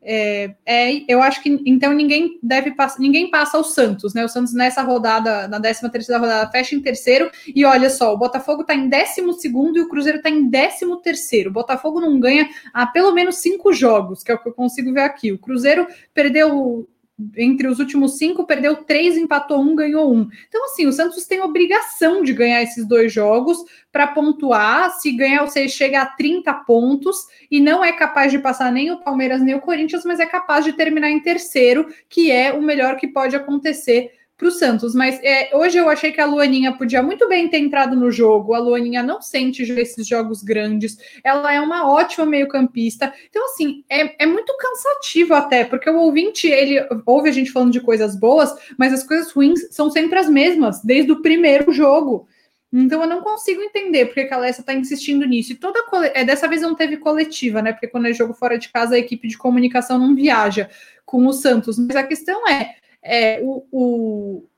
É, 0.00 0.54
é, 0.64 1.04
eu 1.08 1.20
acho 1.20 1.42
que 1.42 1.60
então 1.66 1.92
ninguém 1.92 2.38
deve 2.42 2.70
passar, 2.70 3.00
ninguém 3.00 3.30
passa 3.30 3.58
o 3.58 3.64
Santos, 3.64 4.14
né? 4.14 4.24
O 4.24 4.28
Santos 4.28 4.54
nessa 4.54 4.80
rodada, 4.82 5.48
na 5.48 5.60
13 5.60 5.90
terceira 5.90 6.20
rodada, 6.20 6.50
fecha 6.50 6.74
em 6.74 6.80
terceiro, 6.80 7.30
e 7.54 7.64
olha 7.64 7.90
só, 7.90 8.14
o 8.14 8.16
Botafogo 8.16 8.64
tá 8.64 8.74
em 8.74 8.88
12 8.88 9.40
segundo 9.40 9.76
e 9.76 9.80
o 9.80 9.88
Cruzeiro 9.88 10.22
tá 10.22 10.30
em 10.30 10.48
13 10.48 11.02
terceiro. 11.02 11.50
O 11.50 11.52
Botafogo 11.52 12.00
não 12.00 12.18
ganha 12.20 12.48
há 12.72 12.86
pelo 12.86 13.12
menos 13.12 13.36
cinco 13.36 13.72
jogos, 13.72 14.22
que 14.22 14.30
é 14.30 14.34
o 14.34 14.38
que 14.38 14.48
eu 14.48 14.54
consigo 14.54 14.92
ver 14.92 15.02
aqui. 15.02 15.32
O 15.32 15.38
Cruzeiro 15.38 15.86
perdeu 16.14 16.88
entre 17.36 17.66
os 17.66 17.80
últimos 17.80 18.16
cinco, 18.16 18.46
perdeu 18.46 18.76
três, 18.76 19.16
empatou 19.16 19.60
um, 19.60 19.74
ganhou 19.74 20.14
um. 20.14 20.28
Então, 20.48 20.64
assim, 20.66 20.86
o 20.86 20.92
Santos 20.92 21.26
tem 21.26 21.40
obrigação 21.40 22.22
de 22.22 22.32
ganhar 22.32 22.62
esses 22.62 22.86
dois 22.86 23.12
jogos 23.12 23.58
para 23.90 24.06
pontuar. 24.06 24.90
Se 25.00 25.10
ganhar, 25.12 25.44
você 25.44 25.68
chega 25.68 26.02
a 26.02 26.06
30 26.06 26.52
pontos 26.54 27.26
e 27.50 27.60
não 27.60 27.84
é 27.84 27.92
capaz 27.92 28.30
de 28.30 28.38
passar 28.38 28.70
nem 28.70 28.90
o 28.92 29.00
Palmeiras 29.00 29.42
nem 29.42 29.54
o 29.54 29.60
Corinthians, 29.60 30.04
mas 30.04 30.20
é 30.20 30.26
capaz 30.26 30.64
de 30.64 30.72
terminar 30.72 31.10
em 31.10 31.20
terceiro, 31.20 31.88
que 32.08 32.30
é 32.30 32.52
o 32.52 32.62
melhor 32.62 32.96
que 32.96 33.08
pode 33.08 33.34
acontecer 33.34 34.12
para 34.38 34.48
o 34.48 34.52
Santos. 34.52 34.94
Mas 34.94 35.20
é, 35.22 35.50
hoje 35.52 35.76
eu 35.76 35.88
achei 35.88 36.12
que 36.12 36.20
a 36.20 36.24
Luaninha 36.24 36.72
podia 36.72 37.02
muito 37.02 37.28
bem 37.28 37.48
ter 37.48 37.58
entrado 37.58 37.96
no 37.96 38.10
jogo. 38.10 38.54
A 38.54 38.58
Luaninha 38.58 39.02
não 39.02 39.20
sente 39.20 39.62
esses 39.62 40.06
jogos 40.06 40.42
grandes. 40.42 40.96
Ela 41.24 41.52
é 41.52 41.60
uma 41.60 41.90
ótima 41.90 42.24
meio-campista. 42.24 43.12
Então, 43.28 43.44
assim, 43.46 43.84
é, 43.90 44.22
é 44.22 44.26
muito 44.26 44.56
cansativo 44.56 45.34
até, 45.34 45.64
porque 45.64 45.90
o 45.90 45.98
ouvinte, 45.98 46.46
ele 46.46 46.80
ouve 47.04 47.28
a 47.28 47.32
gente 47.32 47.50
falando 47.50 47.72
de 47.72 47.80
coisas 47.80 48.14
boas, 48.14 48.54
mas 48.78 48.92
as 48.92 49.02
coisas 49.02 49.32
ruins 49.32 49.68
são 49.72 49.90
sempre 49.90 50.18
as 50.18 50.28
mesmas, 50.28 50.80
desde 50.82 51.10
o 51.10 51.20
primeiro 51.20 51.72
jogo. 51.72 52.28
Então 52.70 53.00
eu 53.00 53.08
não 53.08 53.22
consigo 53.22 53.62
entender 53.62 54.06
porque 54.06 54.20
a 54.20 54.36
Alessa 54.36 54.60
está 54.60 54.74
insistindo 54.74 55.26
nisso. 55.26 55.52
E 55.52 55.56
toda 55.56 55.80
é, 56.14 56.22
dessa 56.22 56.46
vez 56.46 56.60
não 56.60 56.74
teve 56.74 56.98
coletiva, 56.98 57.62
né? 57.62 57.72
Porque 57.72 57.88
quando 57.88 58.06
é 58.06 58.12
jogo 58.12 58.34
fora 58.34 58.58
de 58.58 58.68
casa, 58.68 58.94
a 58.94 58.98
equipe 58.98 59.26
de 59.26 59.38
comunicação 59.38 59.98
não 59.98 60.14
viaja 60.14 60.68
com 61.04 61.26
o 61.26 61.32
Santos. 61.32 61.78
Mas 61.78 61.96
a 61.96 62.02
questão 62.02 62.46
é, 62.46 62.74
é, 63.02 63.40
o, 63.42 63.66
o, 63.70 64.48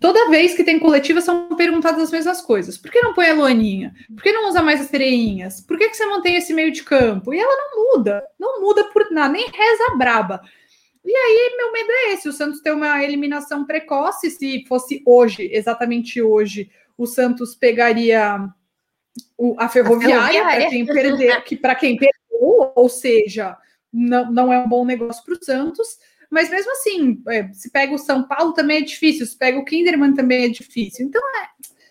toda 0.00 0.30
vez 0.30 0.54
que 0.54 0.64
tem 0.64 0.78
coletiva 0.78 1.20
são 1.20 1.48
perguntadas 1.56 2.02
as 2.02 2.10
mesmas 2.10 2.40
coisas. 2.40 2.76
Por 2.76 2.90
que 2.90 3.02
não 3.02 3.14
põe 3.14 3.26
a 3.26 3.34
Luaninha? 3.34 3.94
Por 4.14 4.22
que 4.22 4.32
não 4.32 4.48
usa 4.48 4.62
mais 4.62 4.80
as 4.80 4.88
sereinhas? 4.88 5.60
Por 5.60 5.78
que, 5.78 5.88
que 5.88 5.96
você 5.96 6.06
mantém 6.06 6.36
esse 6.36 6.52
meio 6.52 6.70
de 6.70 6.82
campo? 6.82 7.32
E 7.32 7.38
ela 7.38 7.56
não 7.56 7.96
muda, 7.96 8.22
não 8.38 8.60
muda 8.60 8.84
por 8.84 9.10
nada, 9.10 9.32
nem 9.32 9.46
reza 9.46 9.96
braba. 9.96 10.42
E 11.04 11.14
aí, 11.14 11.54
meu 11.56 11.72
medo 11.72 11.90
é 11.90 12.12
esse: 12.14 12.28
o 12.28 12.32
Santos 12.32 12.60
ter 12.60 12.72
uma 12.72 13.02
eliminação 13.02 13.64
precoce. 13.64 14.30
Se 14.30 14.64
fosse 14.66 15.02
hoje, 15.06 15.48
exatamente 15.52 16.20
hoje, 16.20 16.70
o 16.96 17.06
Santos 17.06 17.54
pegaria 17.54 18.48
o, 19.36 19.54
a 19.58 19.68
ferroviária, 19.68 20.32
ferroviária. 20.32 20.60
para 20.60 20.70
quem 20.70 20.86
perder, 20.86 21.44
que 21.44 21.56
para 21.56 21.74
quem 21.74 21.96
perdeu, 21.96 22.72
ou 22.74 22.88
seja, 22.88 23.56
não, 23.92 24.30
não 24.32 24.52
é 24.52 24.58
um 24.58 24.68
bom 24.68 24.84
negócio 24.84 25.24
para 25.24 25.34
o 25.34 25.44
Santos. 25.44 25.98
Mas 26.34 26.50
mesmo 26.50 26.72
assim, 26.72 27.22
é, 27.28 27.48
se 27.52 27.70
pega 27.70 27.94
o 27.94 27.98
São 27.98 28.24
Paulo 28.24 28.52
também 28.52 28.78
é 28.78 28.80
difícil, 28.80 29.24
se 29.24 29.38
pega 29.38 29.56
o 29.56 29.64
Kinderman 29.64 30.14
também 30.14 30.46
é 30.46 30.48
difícil. 30.48 31.06
Então, 31.06 31.22
é, 31.38 31.46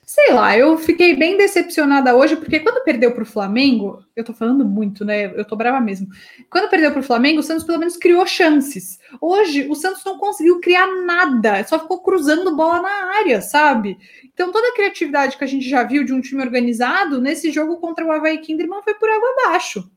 sei 0.06 0.34
lá, 0.34 0.58
eu 0.58 0.78
fiquei 0.78 1.16
bem 1.16 1.38
decepcionada 1.38 2.14
hoje, 2.14 2.36
porque 2.36 2.60
quando 2.60 2.84
perdeu 2.84 3.14
para 3.14 3.24
o 3.24 3.26
Flamengo, 3.26 4.04
eu 4.14 4.22
tô 4.22 4.34
falando 4.34 4.66
muito, 4.66 5.06
né? 5.06 5.32
Eu 5.34 5.46
tô 5.46 5.56
brava 5.56 5.80
mesmo. 5.80 6.10
Quando 6.50 6.70
perdeu 6.70 6.92
para 6.92 7.00
o 7.00 7.04
Flamengo, 7.04 7.40
o 7.40 7.44
Santos 7.44 7.64
pelo 7.64 7.80
menos 7.80 7.96
criou 7.96 8.26
chances. 8.26 9.00
Hoje, 9.22 9.66
o 9.70 9.76
Santos 9.76 10.04
não 10.04 10.18
conseguiu 10.18 10.60
criar 10.60 10.88
nada, 11.06 11.64
só 11.64 11.80
ficou 11.80 12.04
cruzando 12.04 12.54
bola 12.54 12.82
na 12.82 13.16
área, 13.16 13.42
sabe? 13.42 13.98
Então, 14.26 14.52
toda 14.52 14.68
a 14.68 14.76
criatividade 14.76 15.38
que 15.38 15.44
a 15.46 15.48
gente 15.48 15.70
já 15.70 15.86
viu 15.86 16.04
de 16.04 16.12
um 16.12 16.20
time 16.20 16.42
organizado, 16.42 17.22
nesse 17.22 17.50
jogo 17.50 17.78
contra 17.78 18.06
o 18.06 18.12
Havaí 18.12 18.40
Kinderman 18.40 18.84
foi 18.84 18.94
por 18.96 19.10
água 19.10 19.30
abaixo. 19.40 19.90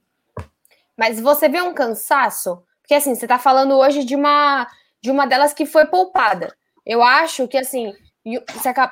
Mas 0.97 1.19
você 1.19 1.49
vê 1.49 1.61
um 1.61 1.75
cansaço? 1.75 2.63
Porque 2.87 2.95
assim, 2.95 3.17
você 3.17 3.25
está 3.25 3.37
falando 3.37 3.75
hoje 3.75 4.05
de 4.05 4.15
uma 4.15 4.69
de 5.03 5.11
uma 5.11 5.27
delas 5.27 5.53
que 5.53 5.67
foi 5.67 5.87
poupada. 5.87 6.55
Eu 6.85 7.03
acho 7.03 7.49
que 7.49 7.59
assim, 7.59 7.93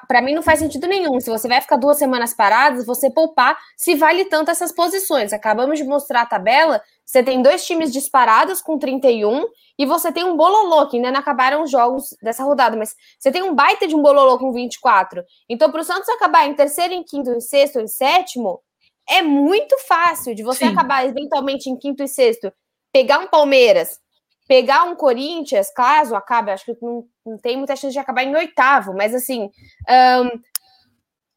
para 0.08 0.20
mim 0.20 0.34
não 0.34 0.42
faz 0.42 0.58
sentido 0.58 0.88
nenhum. 0.88 1.20
Se 1.20 1.30
você 1.30 1.46
vai 1.46 1.60
ficar 1.60 1.76
duas 1.76 1.96
semanas 1.96 2.34
paradas, 2.34 2.84
você 2.84 3.08
poupar 3.08 3.56
se 3.76 3.94
vale 3.94 4.24
tanto 4.24 4.50
essas 4.50 4.72
posições. 4.72 5.32
Acabamos 5.32 5.78
de 5.78 5.84
mostrar 5.84 6.22
a 6.22 6.26
tabela. 6.26 6.82
Você 7.04 7.22
tem 7.22 7.40
dois 7.40 7.64
times 7.64 7.92
disparados 7.92 8.60
com 8.60 8.78
31 8.78 9.44
e 9.78 9.86
você 9.86 10.10
tem 10.10 10.24
um 10.24 10.36
bololô, 10.36 10.88
que 10.88 10.96
ainda 10.96 11.12
não 11.12 11.20
acabaram 11.20 11.62
os 11.62 11.70
jogos 11.70 12.16
dessa 12.20 12.42
rodada, 12.42 12.76
mas 12.76 12.96
você 13.18 13.30
tem 13.30 13.42
um 13.42 13.54
baita 13.54 13.86
de 13.86 13.94
um 13.94 14.02
bololô 14.02 14.38
com 14.38 14.52
24. 14.52 15.22
Então, 15.48 15.70
para 15.70 15.80
o 15.80 15.84
Santos 15.84 16.08
acabar 16.08 16.48
em 16.48 16.54
terceiro, 16.54 16.94
em 16.94 17.04
quinto, 17.04 17.30
em 17.30 17.40
sexto, 17.40 17.78
em 17.78 17.86
sétimo, 17.86 18.60
é 19.08 19.22
muito 19.22 19.76
fácil 19.86 20.34
de 20.34 20.42
você 20.42 20.66
Sim. 20.66 20.72
acabar 20.72 21.06
eventualmente 21.06 21.68
em 21.68 21.76
quinto 21.76 22.02
e 22.02 22.08
sexto 22.08 22.52
pegar 22.94 23.18
um 23.18 23.26
Palmeiras, 23.26 23.98
pegar 24.46 24.84
um 24.84 24.94
Corinthians, 24.94 25.68
caso 25.74 26.14
acabe, 26.14 26.52
acho 26.52 26.64
que 26.64 26.76
não, 26.80 27.04
não 27.26 27.36
tem 27.36 27.56
muita 27.56 27.74
chance 27.74 27.92
de 27.92 27.98
acabar 27.98 28.22
em 28.22 28.36
oitavo, 28.36 28.94
mas 28.94 29.12
assim, 29.12 29.50
um, 29.90 30.40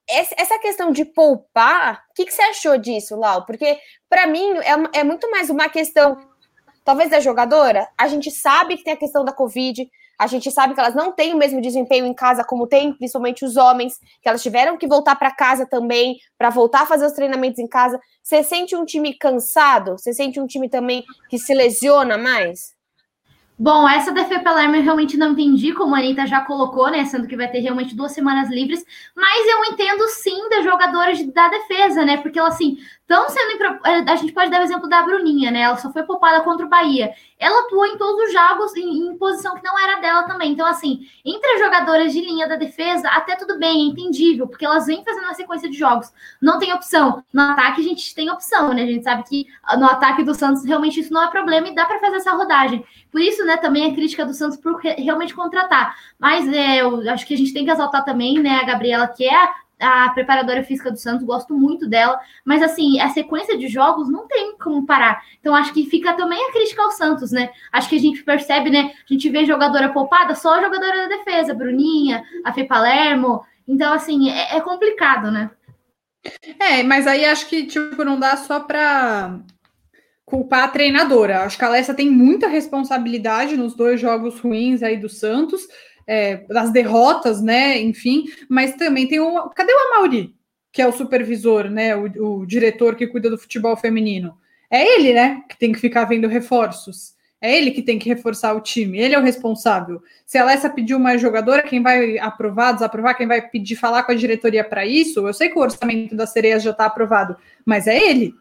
essa 0.07 0.59
questão 0.59 0.91
de 0.91 1.03
poupar, 1.03 2.05
o 2.11 2.13
que, 2.13 2.25
que, 2.25 2.31
você 2.31 2.43
achou 2.43 2.77
disso, 2.77 3.15
Lau? 3.15 3.43
Porque, 3.43 3.79
para 4.07 4.27
mim, 4.27 4.53
é, 4.59 4.99
é, 4.99 5.03
muito 5.03 5.29
mais 5.31 5.49
uma 5.49 5.67
questão, 5.67 6.15
talvez, 6.87 7.09
da 7.09 7.19
jogadora. 7.19 7.85
A 7.97 8.07
gente 8.07 8.31
sabe 8.31 8.77
que 8.77 8.83
tem 8.85 8.93
a 8.93 8.97
questão 8.97 9.25
da 9.25 9.33
Covid, 9.33 9.91
a 10.17 10.25
gente 10.25 10.49
sabe 10.49 10.73
que 10.73 10.79
elas 10.79 10.95
não 10.95 11.11
têm 11.11 11.33
o 11.33 11.37
mesmo 11.37 11.59
desempenho 11.59 12.05
em 12.05 12.13
casa 12.13 12.45
como 12.45 12.65
tem, 12.65 12.93
principalmente 12.93 13.43
os 13.43 13.57
homens, 13.57 13.99
que 14.21 14.29
elas 14.29 14.41
tiveram 14.41 14.77
que 14.77 14.87
voltar 14.87 15.17
para 15.17 15.35
casa 15.35 15.65
também, 15.65 16.17
para 16.37 16.49
voltar 16.49 16.83
a 16.83 16.85
fazer 16.85 17.05
os 17.05 17.11
treinamentos 17.11 17.59
em 17.59 17.67
casa. 17.67 17.99
Você 18.23 18.41
sente 18.41 18.73
um 18.73 18.85
time 18.85 19.13
cansado? 19.13 19.97
Você 19.97 20.13
sente 20.13 20.39
um 20.39 20.47
time 20.47 20.69
também 20.69 21.03
que 21.29 21.37
se 21.37 21.53
lesiona 21.53 22.17
mais? 22.17 22.77
Bom, 23.59 23.89
essa 23.89 24.11
da 24.11 24.23
Palermo 24.39 24.75
eu 24.75 24.83
realmente 24.83 25.17
não 25.17 25.31
entendi, 25.31 25.73
como 25.73 25.95
a 25.95 25.97
Anitta 25.97 26.27
já 26.27 26.41
colocou, 26.41 26.91
né? 26.91 27.03
Sendo 27.05 27.27
que 27.27 27.35
vai 27.35 27.49
ter 27.49 27.59
realmente 27.59 27.95
duas 27.95 28.11
semanas 28.11 28.49
livres. 28.51 28.85
Mas 29.15 29.47
eu 29.47 29.73
entendo 29.73 30.07
sim 30.09 30.47
das 30.47 30.63
jogadoras 30.63 31.19
da 31.33 31.49
defesa, 31.49 32.05
né? 32.05 32.17
Porque 32.17 32.37
ela, 32.37 32.49
assim, 32.49 32.77
estão 33.07 33.29
sendo. 33.29 33.79
A 34.09 34.15
gente 34.17 34.33
pode 34.33 34.51
dar 34.51 34.59
o 34.59 34.63
exemplo 34.63 34.89
da 34.89 35.01
Bruninha, 35.01 35.49
né? 35.49 35.61
Ela 35.61 35.77
só 35.77 35.91
foi 35.91 36.03
poupada 36.03 36.43
contra 36.43 36.65
o 36.65 36.69
Bahia. 36.69 37.13
Ela 37.39 37.61
atuou 37.61 37.85
em 37.85 37.97
todos 37.97 38.27
os 38.27 38.33
jogos 38.33 38.75
em, 38.75 39.07
em, 39.07 39.17
posição 39.17 39.55
que 39.55 39.63
não 39.63 39.79
era 39.79 40.01
dela 40.01 40.23
também. 40.23 40.51
Então, 40.51 40.65
assim, 40.65 41.07
entre 41.23 41.49
as 41.51 41.59
jogadoras 41.59 42.11
de 42.11 42.19
linha 42.19 42.47
da 42.47 42.57
defesa, 42.57 43.07
até 43.09 43.35
tudo 43.35 43.57
bem, 43.57 43.87
é 43.87 43.91
entendível, 43.91 44.47
porque 44.47 44.65
elas 44.65 44.85
vêm 44.85 45.03
fazendo 45.03 45.23
uma 45.23 45.33
sequência 45.33 45.69
de 45.69 45.77
jogos. 45.77 46.11
Não 46.41 46.59
tem 46.59 46.73
opção. 46.73 47.23
No 47.31 47.41
ataque, 47.43 47.81
a 47.81 47.83
gente 47.83 48.13
tem 48.13 48.29
opção, 48.29 48.73
né? 48.73 48.83
A 48.83 48.87
gente 48.87 49.03
sabe 49.03 49.23
que 49.23 49.47
no 49.77 49.85
ataque 49.85 50.23
do 50.23 50.35
Santos 50.35 50.65
realmente 50.65 50.99
isso 50.99 51.13
não 51.13 51.23
é 51.23 51.27
problema 51.29 51.69
e 51.69 51.75
dá 51.75 51.85
para 51.85 51.99
fazer 51.99 52.17
essa 52.17 52.33
rodagem. 52.33 52.83
Por 53.09 53.21
isso, 53.21 53.45
né, 53.45 53.55
também 53.55 53.89
a 53.89 53.95
crítica 53.95 54.25
do 54.25 54.33
Santos 54.33 54.57
por 54.57 54.79
realmente 54.81 55.33
contratar. 55.33 55.95
Mas 56.19 56.47
é, 56.51 56.81
eu 56.81 57.09
acho 57.09 57.25
que 57.25 57.33
a 57.33 57.37
gente 57.37 57.53
tem 57.53 57.63
que 57.63 57.71
exaltar 57.71 58.03
também, 58.03 58.39
né, 58.39 58.59
a 58.59 58.65
Gabriela, 58.65 59.07
que 59.07 59.25
é 59.25 59.49
a 59.79 60.09
preparadora 60.09 60.63
física 60.63 60.91
do 60.91 60.97
Santos, 60.97 61.25
gosto 61.25 61.53
muito 61.53 61.87
dela, 61.87 62.19
mas 62.43 62.61
assim, 62.61 62.99
a 62.99 63.09
sequência 63.09 63.57
de 63.57 63.67
jogos 63.67 64.09
não 64.09 64.27
tem 64.27 64.57
como 64.57 64.85
parar. 64.85 65.23
Então 65.39 65.53
acho 65.53 65.73
que 65.73 65.89
fica 65.89 66.13
também 66.13 66.39
a 66.43 66.51
crítica 66.51 66.81
ao 66.81 66.91
Santos, 66.91 67.31
né? 67.31 67.49
Acho 67.71 67.89
que 67.89 67.95
a 67.95 67.99
gente 67.99 68.23
percebe, 68.23 68.69
né? 68.69 68.91
A 69.09 69.13
gente 69.13 69.29
vê 69.29 69.45
jogadora 69.45 69.89
poupada, 69.89 70.35
só 70.35 70.55
a 70.55 70.61
jogadora 70.61 71.07
da 71.07 71.17
defesa, 71.17 71.53
Bruninha, 71.53 72.23
a 72.43 72.51
Fê 72.51 72.63
Palermo. 72.63 73.43
Então, 73.67 73.93
assim, 73.93 74.29
é, 74.29 74.57
é 74.57 74.61
complicado, 74.61 75.29
né? 75.29 75.51
É, 76.59 76.83
mas 76.83 77.05
aí 77.05 77.25
acho 77.25 77.47
que, 77.47 77.65
tipo, 77.65 78.03
não 78.03 78.19
dá 78.19 78.35
só 78.35 78.59
para 78.59 79.39
culpar 80.25 80.65
a 80.65 80.67
treinadora. 80.67 81.43
Acho 81.43 81.57
que 81.57 81.63
a 81.63 81.67
Alessa 81.67 81.93
tem 81.93 82.09
muita 82.09 82.47
responsabilidade 82.47 83.55
nos 83.55 83.75
dois 83.75 83.99
jogos 83.99 84.39
ruins 84.39 84.83
aí 84.83 84.97
do 84.97 85.07
Santos 85.07 85.67
é, 86.07 86.37
das 86.47 86.71
derrotas, 86.71 87.41
né? 87.41 87.79
Enfim, 87.81 88.25
mas 88.49 88.73
também 88.75 89.07
tem 89.07 89.19
o. 89.19 89.49
Cadê 89.49 89.73
o 89.73 89.93
Amauri, 89.93 90.33
que 90.71 90.81
é 90.81 90.87
o 90.87 90.93
supervisor, 90.93 91.69
né? 91.69 91.95
O, 91.95 92.39
o 92.39 92.45
diretor 92.45 92.95
que 92.95 93.05
cuida 93.05 93.29
do 93.29 93.37
futebol 93.37 93.75
feminino. 93.75 94.35
É 94.71 94.95
ele, 94.95 95.13
né? 95.13 95.43
Que 95.49 95.57
tem 95.57 95.73
que 95.73 95.79
ficar 95.79 96.05
vendo 96.05 96.27
reforços. 96.27 97.17
É 97.39 97.55
ele 97.55 97.69
que 97.69 97.83
tem 97.83 97.99
que 97.99 98.09
reforçar 98.09 98.53
o 98.55 98.61
time, 98.61 98.97
ele 98.97 99.13
é 99.13 99.19
o 99.19 99.21
responsável. 99.21 100.01
Se 100.25 100.39
a 100.39 100.41
Alessa 100.41 100.71
pediu 100.71 100.97
uma 100.97 101.17
jogadora, 101.19 101.61
quem 101.61 101.83
vai 101.83 102.17
aprovar, 102.17 102.71
desaprovar, 102.71 103.15
quem 103.15 103.27
vai 103.27 103.41
pedir 103.47 103.75
falar 103.75 104.01
com 104.03 104.11
a 104.11 104.15
diretoria 104.15 104.63
para 104.63 104.87
isso? 104.87 105.27
Eu 105.27 105.33
sei 105.33 105.49
que 105.49 105.57
o 105.57 105.61
orçamento 105.61 106.15
das 106.15 106.31
sereias 106.31 106.63
já 106.63 106.71
está 106.71 106.85
aprovado, 106.85 107.37
mas 107.63 107.85
é 107.85 107.95
ele. 107.95 108.33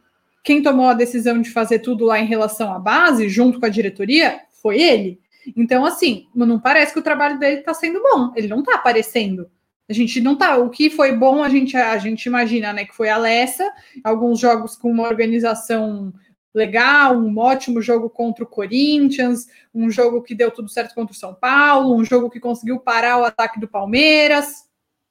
Quem 0.42 0.62
tomou 0.62 0.87
a 0.87 0.94
decisão 0.94 1.42
de 1.42 1.50
fazer 1.50 1.80
tudo 1.80 2.06
lá 2.06 2.18
em 2.18 2.26
relação 2.26 2.73
à 2.73 2.78
base, 2.78 3.28
junto 3.28 3.61
com 3.61 3.66
a 3.66 3.68
diretoria, 3.68 4.40
foi 4.62 4.80
ele. 4.80 5.20
Então, 5.54 5.84
assim, 5.84 6.26
não 6.34 6.58
parece 6.58 6.92
que 6.92 6.98
o 6.98 7.02
trabalho 7.02 7.38
dele 7.38 7.60
está 7.60 7.74
sendo 7.74 8.02
bom. 8.02 8.32
Ele 8.34 8.48
não 8.48 8.60
está 8.60 8.74
aparecendo. 8.74 9.50
A 9.88 9.92
gente 9.92 10.20
não 10.20 10.36
tá. 10.36 10.56
O 10.56 10.70
que 10.70 10.90
foi 10.90 11.12
bom, 11.12 11.42
a 11.42 11.48
gente, 11.48 11.76
a 11.76 11.96
gente 11.98 12.26
imagina, 12.26 12.72
né? 12.72 12.84
Que 12.84 12.96
foi 12.96 13.08
a 13.08 13.16
Lessa, 13.16 13.70
alguns 14.02 14.40
jogos 14.40 14.76
com 14.76 14.90
uma 14.90 15.04
organização 15.04 16.12
legal, 16.56 17.14
um 17.14 17.38
ótimo 17.38 17.82
jogo 17.82 18.08
contra 18.08 18.42
o 18.42 18.46
Corinthians, 18.46 19.46
um 19.74 19.90
jogo 19.90 20.22
que 20.22 20.34
deu 20.34 20.50
tudo 20.50 20.70
certo 20.70 20.94
contra 20.94 21.12
o 21.12 21.18
São 21.18 21.34
Paulo, 21.34 21.94
um 21.94 22.02
jogo 22.02 22.30
que 22.30 22.40
conseguiu 22.40 22.80
parar 22.80 23.18
o 23.18 23.24
ataque 23.24 23.60
do 23.60 23.68
Palmeiras. 23.68 24.64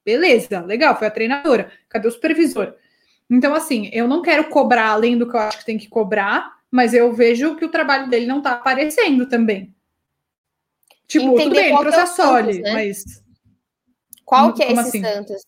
Beleza, 0.04 0.62
legal, 0.62 0.98
foi 0.98 1.08
a 1.08 1.12
treinadora. 1.12 1.72
Cadê 1.88 2.08
o 2.08 2.12
supervisor? 2.12 2.74
Então, 3.30 3.54
assim, 3.54 3.90
eu 3.94 4.08
não 4.08 4.24
quero 4.24 4.46
cobrar 4.46 4.88
além 4.88 5.18
do 5.18 5.30
que 5.30 5.36
eu 5.36 5.40
acho 5.40 5.60
que 5.60 5.66
tem 5.66 5.78
que 5.78 5.88
cobrar, 5.88 6.56
mas 6.72 6.94
eu 6.94 7.14
vejo 7.14 7.56
que 7.56 7.66
o 7.66 7.70
trabalho 7.70 8.10
dele 8.10 8.26
não 8.26 8.40
está 8.40 8.54
aparecendo 8.54 9.28
também. 9.28 9.75
Tipo, 11.08 11.26
Entender 11.26 11.44
tudo 11.44 11.56
bem, 11.56 11.78
trouxe 11.78 12.00
é 12.00 12.62
né? 12.62 12.74
mas. 12.74 13.04
Qual 14.24 14.54
que 14.54 14.64
é 14.64 14.72
esse 14.72 14.80
assim? 14.80 15.04
Santos? 15.04 15.44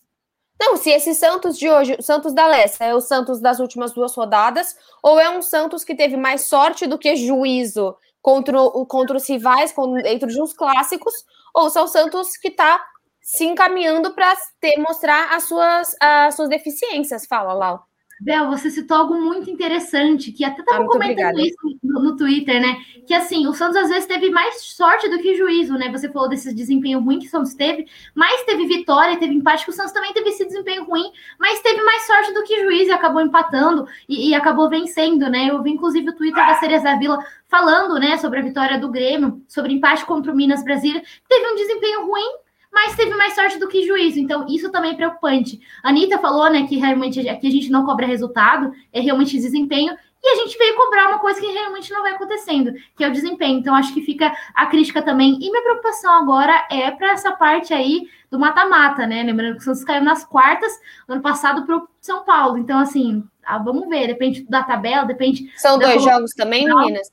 Não, 0.60 0.76
se 0.76 0.90
esse 0.90 1.14
Santos 1.14 1.58
de 1.58 1.70
hoje, 1.70 1.96
o 2.00 2.02
Santos 2.02 2.34
da 2.34 2.48
Lessa, 2.48 2.84
é 2.84 2.96
o 2.96 3.02
Santos 3.02 3.40
das 3.40 3.60
últimas 3.60 3.94
duas 3.94 4.16
rodadas, 4.16 4.76
ou 5.04 5.20
é 5.20 5.30
um 5.30 5.42
Santos 5.42 5.84
que 5.84 5.96
teve 5.96 6.18
mais 6.18 6.48
sorte 6.48 6.88
do 6.88 6.98
que 6.98 7.16
juízo 7.16 7.96
contra, 8.22 8.58
contra 8.88 9.18
os 9.18 9.28
rivais, 9.28 9.74
dentro 10.04 10.28
de 10.28 10.42
uns 10.42 10.54
clássicos, 10.54 11.14
ou 11.54 11.70
se 11.70 11.78
é 11.78 11.82
o 11.82 11.88
Santos 11.88 12.36
que 12.38 12.50
está 12.50 12.84
se 13.22 13.46
encaminhando 13.46 14.14
para 14.14 14.34
mostrar 14.80 15.36
as 15.36 15.44
suas, 15.44 15.96
as 16.00 16.36
suas 16.36 16.50
deficiências? 16.50 17.26
Fala, 17.28 17.54
Lau. 17.54 17.86
Bel, 18.20 18.50
você 18.50 18.72
citou 18.72 18.98
algo 18.98 19.14
muito 19.14 19.50
interessante, 19.50 20.32
que 20.32 20.44
até 20.44 20.62
estava 20.62 20.84
ah, 20.84 20.88
comentando 20.88 21.30
obrigada. 21.30 21.42
isso 21.42 21.78
no, 21.84 22.02
no, 22.02 22.16
Twitter, 22.18 22.60
né? 22.60 22.78
Que 23.06 23.14
assim, 23.14 23.46
o 23.46 23.54
Santos 23.54 23.78
às 23.78 23.90
vezes 23.90 24.08
teve 24.08 24.30
mais 24.32 24.62
sorte 24.64 25.08
do 25.08 25.20
que 25.20 25.36
juízo, 25.36 25.74
né? 25.76 25.92
Você 25.92 26.10
falou 26.10 26.28
desse 26.28 26.54
desempenho 26.54 27.00
ruim 27.00 27.20
que 27.20 27.28
o 27.28 27.30
Santos 27.30 27.54
teve, 27.54 27.86
mas 28.16 28.44
teve 28.44 28.66
vitória, 28.66 29.18
teve 29.18 29.34
empate, 29.34 29.66
que 29.66 29.70
o 29.70 29.74
Santos 29.74 29.92
também 29.92 30.14
teve 30.14 30.30
esse 30.30 30.46
desempenho 30.46 30.86
ruim, 30.86 31.12
mas 31.40 31.62
teve 31.62 31.82
mais 31.84 32.08
sorte 32.08 32.34
do 32.34 32.44
que 32.44 32.64
juízo 32.64 32.90
e 32.90 32.94
acabou 32.94 33.22
empatando 33.22 33.88
e, 34.10 34.30
e 34.30 34.36
acabou 34.36 34.70
vencendo, 34.70 35.30
né? 35.30 35.50
Eu 35.52 35.62
vi 35.62 35.72
inclusive 35.72 36.10
o 36.10 36.16
Twitter 36.16 36.46
da 36.46 36.56
Cereza 36.56 36.98
Vila 36.98 37.20
falando, 37.48 38.00
né, 38.00 38.18
sobre 38.18 38.40
a 38.40 38.44
vitória 38.44 38.80
do 38.80 38.90
Grêmio, 38.90 39.42
sobre 39.48 39.74
empate 39.74 40.06
contra 40.06 40.32
o 40.32 40.36
Minas 40.36 40.64
Brasília, 40.64 41.02
teve 41.30 41.48
um 41.48 41.56
desempenho 41.56 42.06
ruim, 42.06 42.36
mas 42.77 42.96
teve 42.96 43.15
mais 43.15 43.34
sorte 43.34 43.57
do 43.57 43.67
que 43.67 43.88
juízo. 43.88 44.19
Então, 44.19 44.46
isso 44.48 44.72
também 44.72 44.91
é 44.91 44.96
preocupante. 44.96 45.60
A 45.81 45.89
Anitta 45.89 46.19
falou, 46.19 46.48
né, 46.48 46.67
que 46.67 46.77
realmente 46.77 47.27
aqui 47.27 47.48
a 47.48 47.51
gente 47.51 47.72
não 47.72 47.84
cobra 47.84 48.05
resultado, 48.05 48.72
é 48.93 49.00
realmente 49.00 49.36
desempenho. 49.36 49.98
E 50.24 50.29
a 50.29 50.36
gente 50.36 50.55
veio 50.60 50.75
cobrar 50.75 51.07
uma 51.07 51.17
coisa 51.17 51.39
que 51.39 51.48
realmente 51.48 51.91
não 51.91 52.03
vai 52.03 52.12
acontecendo, 52.12 52.72
que 52.96 53.03
é 53.03 53.07
o 53.07 53.12
desempenho. 53.12 53.57
Então, 53.57 53.74
acho 53.74 53.91
que 53.96 54.01
fica 54.01 54.31
a 54.53 54.67
crítica 54.67 55.01
também. 55.01 55.39
E 55.41 55.50
minha 55.50 55.63
preocupação 55.63 56.13
agora 56.13 56.67
é 56.69 56.91
para 56.91 57.13
essa 57.13 57.31
parte 57.31 57.74
aí 57.74 58.07
do 58.29 58.38
mata-mata, 58.38 59.07
né? 59.07 59.24
Lembrando 59.24 59.55
que 59.55 59.62
o 59.62 59.63
Santos 59.63 59.84
caiu 59.84 60.03
nas 60.03 60.24
quartas 60.24 60.72
ano 61.07 61.22
passado 61.22 61.65
para 61.65 61.77
o 61.77 61.88
São 62.00 62.24
Paulo. 62.24 62.60
Então, 62.60 62.77
assim, 62.77 63.24
ah, 63.43 63.57
vamos 63.57 63.89
ver, 63.89 64.05
depende 64.05 64.43
da 64.43 64.62
tabela, 64.62 65.03
depende. 65.03 65.51
São 65.55 65.79
dois 65.79 66.03
jogos 66.03 66.31
também, 66.36 66.67
meninas? 66.67 67.12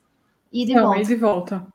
E 0.53 0.63
de 0.63 0.75
não, 0.75 0.93
volta. 1.19 1.65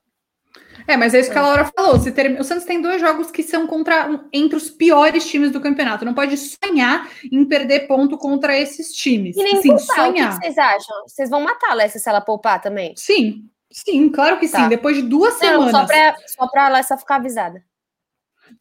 É, 0.90 0.96
mas 0.96 1.14
é 1.14 1.20
isso 1.20 1.30
que 1.30 1.38
a 1.38 1.42
Laura 1.42 1.70
falou. 1.76 2.00
Se 2.00 2.10
ter... 2.10 2.40
O 2.40 2.42
Santos 2.42 2.64
tem 2.64 2.82
dois 2.82 3.00
jogos 3.00 3.30
que 3.30 3.44
são 3.44 3.64
contra 3.64 4.20
entre 4.32 4.56
os 4.56 4.68
piores 4.68 5.24
times 5.24 5.52
do 5.52 5.60
campeonato. 5.60 6.04
Não 6.04 6.14
pode 6.14 6.36
sonhar 6.36 7.08
em 7.30 7.44
perder 7.44 7.86
ponto 7.86 8.18
contra 8.18 8.58
esses 8.58 8.92
times. 8.92 9.36
E 9.36 9.42
nem 9.44 9.62
sim, 9.62 9.68
poupar. 9.68 9.96
sonhar. 9.96 10.32
O 10.32 10.40
que 10.40 10.46
vocês 10.46 10.58
acham? 10.58 11.02
Vocês 11.06 11.30
vão 11.30 11.42
matar 11.42 11.68
a 11.68 11.72
Alessa 11.72 12.00
se 12.00 12.08
ela 12.08 12.20
poupar 12.20 12.60
também? 12.60 12.92
Sim, 12.96 13.44
sim, 13.70 14.08
claro 14.08 14.40
que 14.40 14.48
tá. 14.48 14.64
sim. 14.64 14.68
Depois 14.68 14.96
de 14.96 15.02
duas 15.02 15.34
não, 15.34 15.40
semanas. 15.40 15.70
Só 15.70 15.86
para 15.86 16.16
só 16.26 16.48
pra 16.48 16.66
Alessa 16.66 16.96
ficar 16.96 17.16
avisada. 17.16 17.62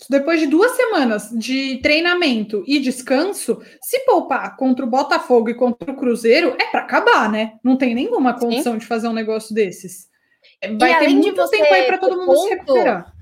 Depois 0.07 0.39
de 0.39 0.45
duas 0.45 0.73
semanas 0.73 1.31
de 1.31 1.79
treinamento 1.81 2.63
e 2.67 2.79
descanso, 2.79 3.59
se 3.81 4.05
poupar 4.05 4.55
contra 4.55 4.85
o 4.85 4.89
Botafogo 4.89 5.49
e 5.49 5.55
contra 5.55 5.91
o 5.91 5.95
Cruzeiro, 5.95 6.55
é 6.59 6.65
para 6.65 6.81
acabar, 6.81 7.27
né? 7.27 7.53
Não 7.63 7.75
tem 7.75 7.95
nenhuma 7.95 8.37
condição 8.37 8.73
sim. 8.73 8.79
de 8.79 8.85
fazer 8.85 9.07
um 9.07 9.13
negócio 9.13 9.55
desses. 9.55 10.08
Vai 10.77 10.93
e 10.93 10.99
ter 10.99 11.09
muito 11.09 11.35
você 11.35 11.57
tempo 11.57 11.73
aí 11.73 11.83
para 11.83 11.97
todo 11.97 12.17
mundo 12.17 12.25
ponto, 12.25 12.41
se 12.41 12.49
recuperar. 12.49 13.13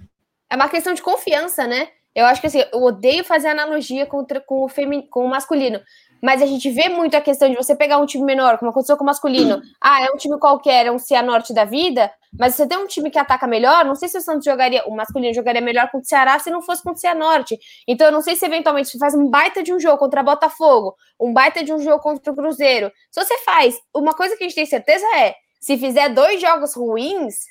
É 0.49 0.55
uma 0.55 0.69
questão 0.69 0.93
de 0.93 1.01
confiança, 1.01 1.67
né? 1.67 1.89
Eu 2.15 2.25
acho 2.25 2.41
que 2.41 2.47
assim, 2.47 2.63
eu 2.73 2.81
odeio 2.81 3.23
fazer 3.23 3.47
analogia 3.49 4.05
contra, 4.07 4.41
com, 4.41 4.63
o 4.63 4.67
femin, 4.67 5.03
com 5.07 5.23
o 5.23 5.29
masculino. 5.29 5.79
Mas 6.19 6.41
a 6.41 6.47
gente 6.47 6.67
vê 6.71 6.89
muito 6.89 7.15
a 7.15 7.21
questão 7.21 7.47
de 7.47 7.55
você 7.55 7.75
pegar 7.75 7.99
um 7.99 8.07
time 8.07 8.25
menor, 8.25 8.57
como 8.57 8.71
aconteceu 8.71 8.97
com 8.97 9.03
o 9.03 9.05
masculino. 9.05 9.61
Ah, 9.79 10.01
é 10.01 10.11
um 10.11 10.17
time 10.17 10.39
qualquer, 10.39 10.87
é 10.87 10.91
um 10.91 10.97
Cianorte 10.97 11.53
da 11.53 11.63
vida, 11.63 12.11
mas 12.37 12.55
você 12.55 12.67
tem 12.67 12.77
um 12.77 12.87
time 12.87 13.11
que 13.11 13.19
ataca 13.19 13.45
melhor, 13.45 13.85
não 13.85 13.95
sei 13.95 14.09
se 14.09 14.17
o 14.17 14.21
Santos 14.21 14.43
jogaria, 14.43 14.83
o 14.85 14.95
masculino 14.95 15.33
jogaria 15.33 15.61
melhor 15.61 15.85
contra 15.91 15.99
o 16.03 16.05
Ceará 16.05 16.39
se 16.39 16.49
não 16.49 16.61
fosse 16.61 16.81
contra 16.81 16.97
o 16.97 16.99
Cianorte. 16.99 17.57
Então 17.87 18.07
eu 18.07 18.11
não 18.11 18.21
sei 18.21 18.35
se 18.35 18.45
eventualmente 18.45 18.89
você 18.89 18.97
faz 18.97 19.13
um 19.13 19.29
baita 19.29 19.61
de 19.61 19.71
um 19.71 19.79
jogo 19.79 19.97
contra 19.97 20.23
Botafogo, 20.23 20.95
um 21.19 21.31
baita 21.31 21.63
de 21.63 21.71
um 21.71 21.79
jogo 21.79 22.01
contra 22.01 22.33
o 22.33 22.35
Cruzeiro. 22.35 22.91
Se 23.11 23.23
você 23.23 23.37
faz, 23.45 23.77
uma 23.95 24.13
coisa 24.13 24.35
que 24.35 24.43
a 24.43 24.47
gente 24.47 24.55
tem 24.55 24.65
certeza 24.65 25.05
é, 25.15 25.35
se 25.59 25.77
fizer 25.77 26.09
dois 26.09 26.39
jogos 26.41 26.73
ruins, 26.75 27.45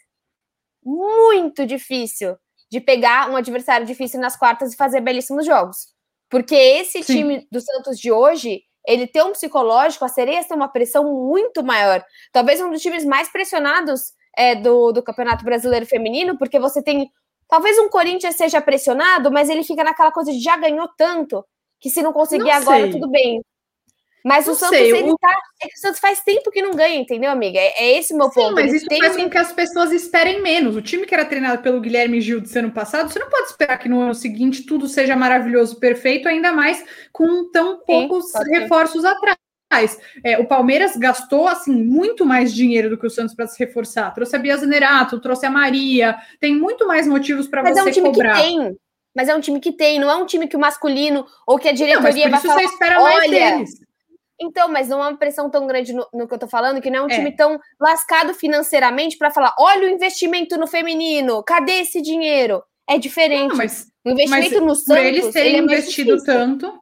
muito 0.85 1.67
difícil 1.67 2.37
de 2.71 2.81
pegar 2.81 3.31
um 3.31 3.37
adversário 3.37 3.87
difícil 3.87 4.21
nas 4.21 4.37
quartas 4.37 4.73
e 4.73 4.77
fazer 4.77 5.01
belíssimos 5.01 5.47
jogos. 5.47 5.89
Porque 6.29 6.55
esse 6.55 7.03
Sim. 7.03 7.15
time 7.15 7.49
do 7.51 7.61
Santos 7.61 7.99
de 7.99 8.11
hoje, 8.11 8.63
ele 8.87 9.07
tem 9.07 9.23
um 9.23 9.33
psicológico, 9.33 10.05
a 10.05 10.09
Sereias 10.09 10.47
tem 10.47 10.57
uma 10.57 10.69
pressão 10.69 11.05
muito 11.05 11.63
maior. 11.63 12.05
Talvez 12.33 12.61
um 12.61 12.71
dos 12.71 12.83
times 12.83 13.05
mais 13.05 13.31
pressionados 13.31 14.13
é, 14.37 14.55
do, 14.55 14.93
do 14.93 15.03
Campeonato 15.03 15.45
Brasileiro 15.45 15.87
Feminino, 15.87 16.37
porque 16.39 16.59
você 16.59 16.83
tem. 16.83 17.11
Talvez 17.49 17.79
um 17.79 17.89
Corinthians 17.89 18.35
seja 18.35 18.61
pressionado, 18.61 19.31
mas 19.31 19.49
ele 19.49 19.63
fica 19.63 19.85
naquela 19.85 20.11
coisa 20.11 20.33
de 20.33 20.41
já 20.41 20.57
ganhou 20.57 20.89
tanto, 20.97 21.45
que 21.81 21.89
se 21.89 22.03
não 22.03 22.13
conseguir 22.13 22.45
não 22.45 22.53
agora, 22.53 22.83
sei. 22.83 22.91
tudo 22.91 23.09
bem. 23.09 23.41
Mas 24.27 24.45
não 24.45 24.55
o 24.55 24.57
Santos, 24.57 24.77
sei, 24.77 24.91
ele 24.91 25.13
o... 25.13 25.17
tá. 25.17 25.31
É 25.63 25.69
que 25.69 25.77
o 25.77 25.79
Santos 25.79 26.01
faz 26.01 26.21
tempo 26.21 26.51
que 26.51 26.61
não 26.61 26.73
ganha, 26.73 26.97
entendeu, 26.97 27.31
amiga? 27.31 27.61
É, 27.61 27.85
é 27.85 27.97
esse 27.97 28.13
o 28.13 28.17
meu 28.17 28.27
Sim, 28.27 28.41
ponto. 28.41 28.55
Mas 28.57 28.75
isso 28.75 28.87
faz 28.99 29.17
com 29.17 29.31
que 29.31 29.39
as 29.39 29.53
pessoas 29.53 29.93
esperem 29.93 30.43
menos. 30.43 30.75
O 30.75 30.83
time 30.83 31.07
que 31.07 31.15
era 31.15 31.25
treinado 31.25 31.63
pelo 31.63 31.81
Guilherme 31.81 32.21
Gil 32.21 32.41
do 32.41 32.59
ano 32.59 32.73
passado, 32.73 33.09
você 33.09 33.21
não 33.21 33.31
pode 33.31 33.51
esperar 33.51 33.79
que 33.79 33.89
no 33.89 34.01
ano 34.01 34.17
seguinte 34.17 34.67
tudo 34.67 34.89
seja 34.89 35.15
maravilhoso, 35.15 35.79
perfeito, 35.79 36.29
ainda 36.29 36.53
mais 36.53 36.85
com 37.13 37.49
tão 37.53 37.79
poucos 37.87 38.33
Sim, 38.33 38.51
reforços 38.51 39.05
atrás. 39.05 39.37
É, 40.25 40.41
o 40.41 40.45
Palmeiras 40.45 40.97
gastou 40.97 41.47
assim 41.47 41.73
muito 41.73 42.27
mais 42.27 42.53
dinheiro 42.53 42.91
do 42.91 42.99
que 42.99 43.07
o 43.07 43.11
Santos 43.11 43.33
para 43.33 43.47
se 43.47 43.57
reforçar. 43.65 44.13
Trouxe 44.13 44.35
a 44.35 44.41
Bia 44.41 44.57
Zanerato, 44.57 45.21
trouxe 45.21 45.47
a 45.47 45.51
Maria. 45.51 46.17
Tem 46.41 46.53
muito 46.53 46.85
mais 46.85 47.07
motivos 47.07 47.47
para 47.47 47.63
você 47.63 47.79
é 47.79 47.83
um 47.85 47.91
time 47.93 48.09
cobrar. 48.09 48.35
Que 48.35 48.43
tem. 48.43 48.77
Mas 49.15 49.29
é 49.29 49.37
um 49.37 49.41
time 49.41 49.61
que 49.61 49.73
tem, 49.73 50.01
não 50.01 50.11
é 50.11 50.17
um 50.17 50.27
time 50.27 50.49
que 50.49 50.57
o 50.57 50.61
masculino 50.61 51.25
ou 51.47 51.59
que 51.59 51.69
a 51.69 51.73
diretoria 51.73 52.29
não, 52.29 52.33
vai 52.33 52.41
falar. 52.41 52.59
Você 52.61 52.65
espera 52.65 53.01
mais 53.01 53.17
olha, 53.19 53.31
deles. 53.31 53.86
Então, 54.41 54.69
mas 54.69 54.89
não 54.89 55.03
é 55.03 55.09
uma 55.09 55.17
pressão 55.17 55.49
tão 55.49 55.67
grande 55.67 55.93
no, 55.93 56.07
no 56.13 56.29
que 56.29 56.35
eu 56.35 56.39
tô 56.39 56.47
falando, 56.47 56.81
que 56.81 56.91
não 56.91 57.01
é 57.01 57.03
um 57.03 57.11
é. 57.11 57.15
time 57.15 57.35
tão 57.35 57.59
lascado 57.81 58.35
financeiramente 58.35 59.17
para 59.17 59.31
falar: 59.31 59.55
olha 59.59 59.87
o 59.87 59.91
investimento 59.91 60.59
no 60.59 60.67
feminino, 60.67 61.43
cadê 61.43 61.81
esse 61.81 62.03
dinheiro? 62.03 62.63
É 62.89 62.99
diferente. 62.99 63.51
Não, 63.51 63.57
mas, 63.57 63.89
o 64.05 64.11
investimento 64.11 64.55
mas 64.55 64.63
no 64.63 64.75
Santos. 64.75 65.03
Por 65.03 65.07
eles 65.07 65.33
terem 65.33 65.57
é 65.57 65.59
investido 65.59 66.23
tanto. 66.23 66.79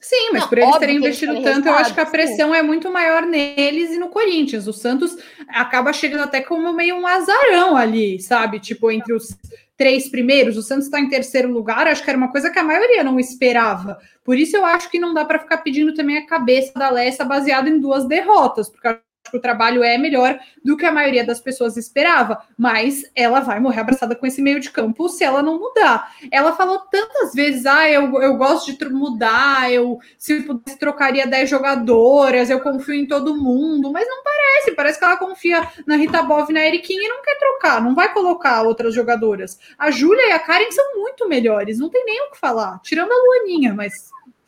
Sim, 0.00 0.30
mas 0.32 0.42
não, 0.42 0.48
por 0.48 0.58
eles 0.58 0.76
terem 0.76 0.96
investido 0.96 1.32
eles 1.32 1.44
tanto, 1.44 1.66
eu 1.66 1.74
acho 1.74 1.92
que 1.92 2.00
a 2.00 2.06
pressão 2.06 2.52
sim. 2.52 2.56
é 2.56 2.62
muito 2.62 2.88
maior 2.90 3.22
neles 3.26 3.90
e 3.90 3.98
no 3.98 4.08
Corinthians. 4.08 4.68
O 4.68 4.72
Santos 4.72 5.16
acaba 5.48 5.92
chegando 5.92 6.22
até 6.22 6.40
como 6.40 6.72
meio 6.72 6.96
um 6.96 7.06
azarão 7.06 7.76
ali, 7.76 8.20
sabe? 8.20 8.60
Tipo, 8.60 8.92
entre 8.92 9.12
os 9.12 9.36
três 9.78 10.08
primeiros, 10.08 10.56
o 10.56 10.62
Santos 10.62 10.86
está 10.86 10.98
em 10.98 11.08
terceiro 11.08 11.50
lugar, 11.50 11.86
acho 11.86 12.02
que 12.02 12.10
era 12.10 12.18
uma 12.18 12.32
coisa 12.32 12.50
que 12.50 12.58
a 12.58 12.64
maioria 12.64 13.04
não 13.04 13.18
esperava. 13.18 13.96
Por 14.24 14.36
isso 14.36 14.56
eu 14.56 14.64
acho 14.66 14.90
que 14.90 14.98
não 14.98 15.14
dá 15.14 15.24
para 15.24 15.38
ficar 15.38 15.58
pedindo 15.58 15.94
também 15.94 16.18
a 16.18 16.26
cabeça 16.26 16.72
da 16.74 16.90
Lessa 16.90 17.24
baseado 17.24 17.68
em 17.68 17.80
duas 17.80 18.04
derrotas, 18.06 18.68
porque 18.68 18.92
que 18.92 19.07
o 19.36 19.40
trabalho 19.40 19.82
é 19.82 19.98
melhor 19.98 20.38
do 20.64 20.76
que 20.76 20.86
a 20.86 20.92
maioria 20.92 21.24
das 21.24 21.40
pessoas 21.40 21.76
esperava, 21.76 22.42
mas 22.56 23.04
ela 23.14 23.40
vai 23.40 23.60
morrer 23.60 23.80
abraçada 23.80 24.14
com 24.14 24.26
esse 24.26 24.40
meio 24.40 24.60
de 24.60 24.70
campo 24.70 25.08
se 25.08 25.24
ela 25.24 25.42
não 25.42 25.58
mudar. 25.58 26.12
Ela 26.30 26.52
falou 26.52 26.80
tantas 26.90 27.32
vezes: 27.34 27.66
ah, 27.66 27.88
eu, 27.88 28.20
eu 28.22 28.36
gosto 28.36 28.76
de 28.76 28.88
mudar, 28.88 29.72
eu 29.72 29.98
se 30.16 30.42
pudesse 30.42 30.78
trocaria 30.78 31.26
10 31.26 31.50
jogadoras, 31.50 32.50
eu 32.50 32.60
confio 32.60 32.94
em 32.94 33.06
todo 33.06 33.36
mundo, 33.36 33.90
mas 33.90 34.06
não 34.08 34.22
parece, 34.22 34.72
parece 34.72 34.98
que 34.98 35.04
ela 35.04 35.16
confia 35.16 35.68
na 35.86 35.96
Rita 35.96 36.22
Bov 36.22 36.52
na 36.52 36.66
Eriquinha 36.66 37.04
e 37.04 37.08
não 37.08 37.22
quer 37.22 37.38
trocar, 37.38 37.82
não 37.82 37.94
vai 37.94 38.12
colocar 38.12 38.62
outras 38.62 38.94
jogadoras. 38.94 39.58
A 39.78 39.90
Júlia 39.90 40.28
e 40.28 40.32
a 40.32 40.38
Karen 40.38 40.70
são 40.70 40.96
muito 40.96 41.28
melhores, 41.28 41.78
não 41.78 41.88
tem 41.88 42.04
nem 42.04 42.22
o 42.22 42.30
que 42.30 42.38
falar, 42.38 42.80
tirando 42.82 43.12
a 43.12 43.16
Luaninha, 43.16 43.74
mas 43.74 43.92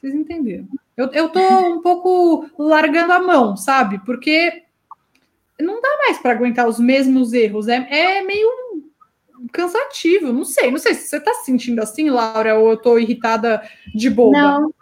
vocês 0.00 0.14
entenderam. 0.14 0.66
Eu, 0.96 1.10
eu 1.12 1.28
tô 1.28 1.40
um 1.40 1.80
pouco 1.80 2.48
largando 2.58 3.12
a 3.12 3.18
mão, 3.18 3.56
sabe? 3.56 3.98
Porque 4.04 4.64
não 5.62 5.80
dá 5.80 5.88
mais 6.04 6.18
para 6.18 6.32
aguentar 6.32 6.68
os 6.68 6.78
mesmos 6.78 7.32
erros. 7.32 7.68
É, 7.68 7.86
é 7.90 8.22
meio 8.22 8.48
cansativo. 9.52 10.32
Não 10.32 10.44
sei, 10.44 10.70
não 10.70 10.78
sei 10.78 10.94
se 10.94 11.08
você 11.08 11.16
está 11.16 11.32
se 11.34 11.46
sentindo 11.46 11.80
assim, 11.80 12.10
Laura, 12.10 12.58
ou 12.58 12.68
eu 12.68 12.74
estou 12.74 12.98
irritada 12.98 13.62
de 13.94 14.10
boa. 14.10 14.32
Não. 14.32 14.74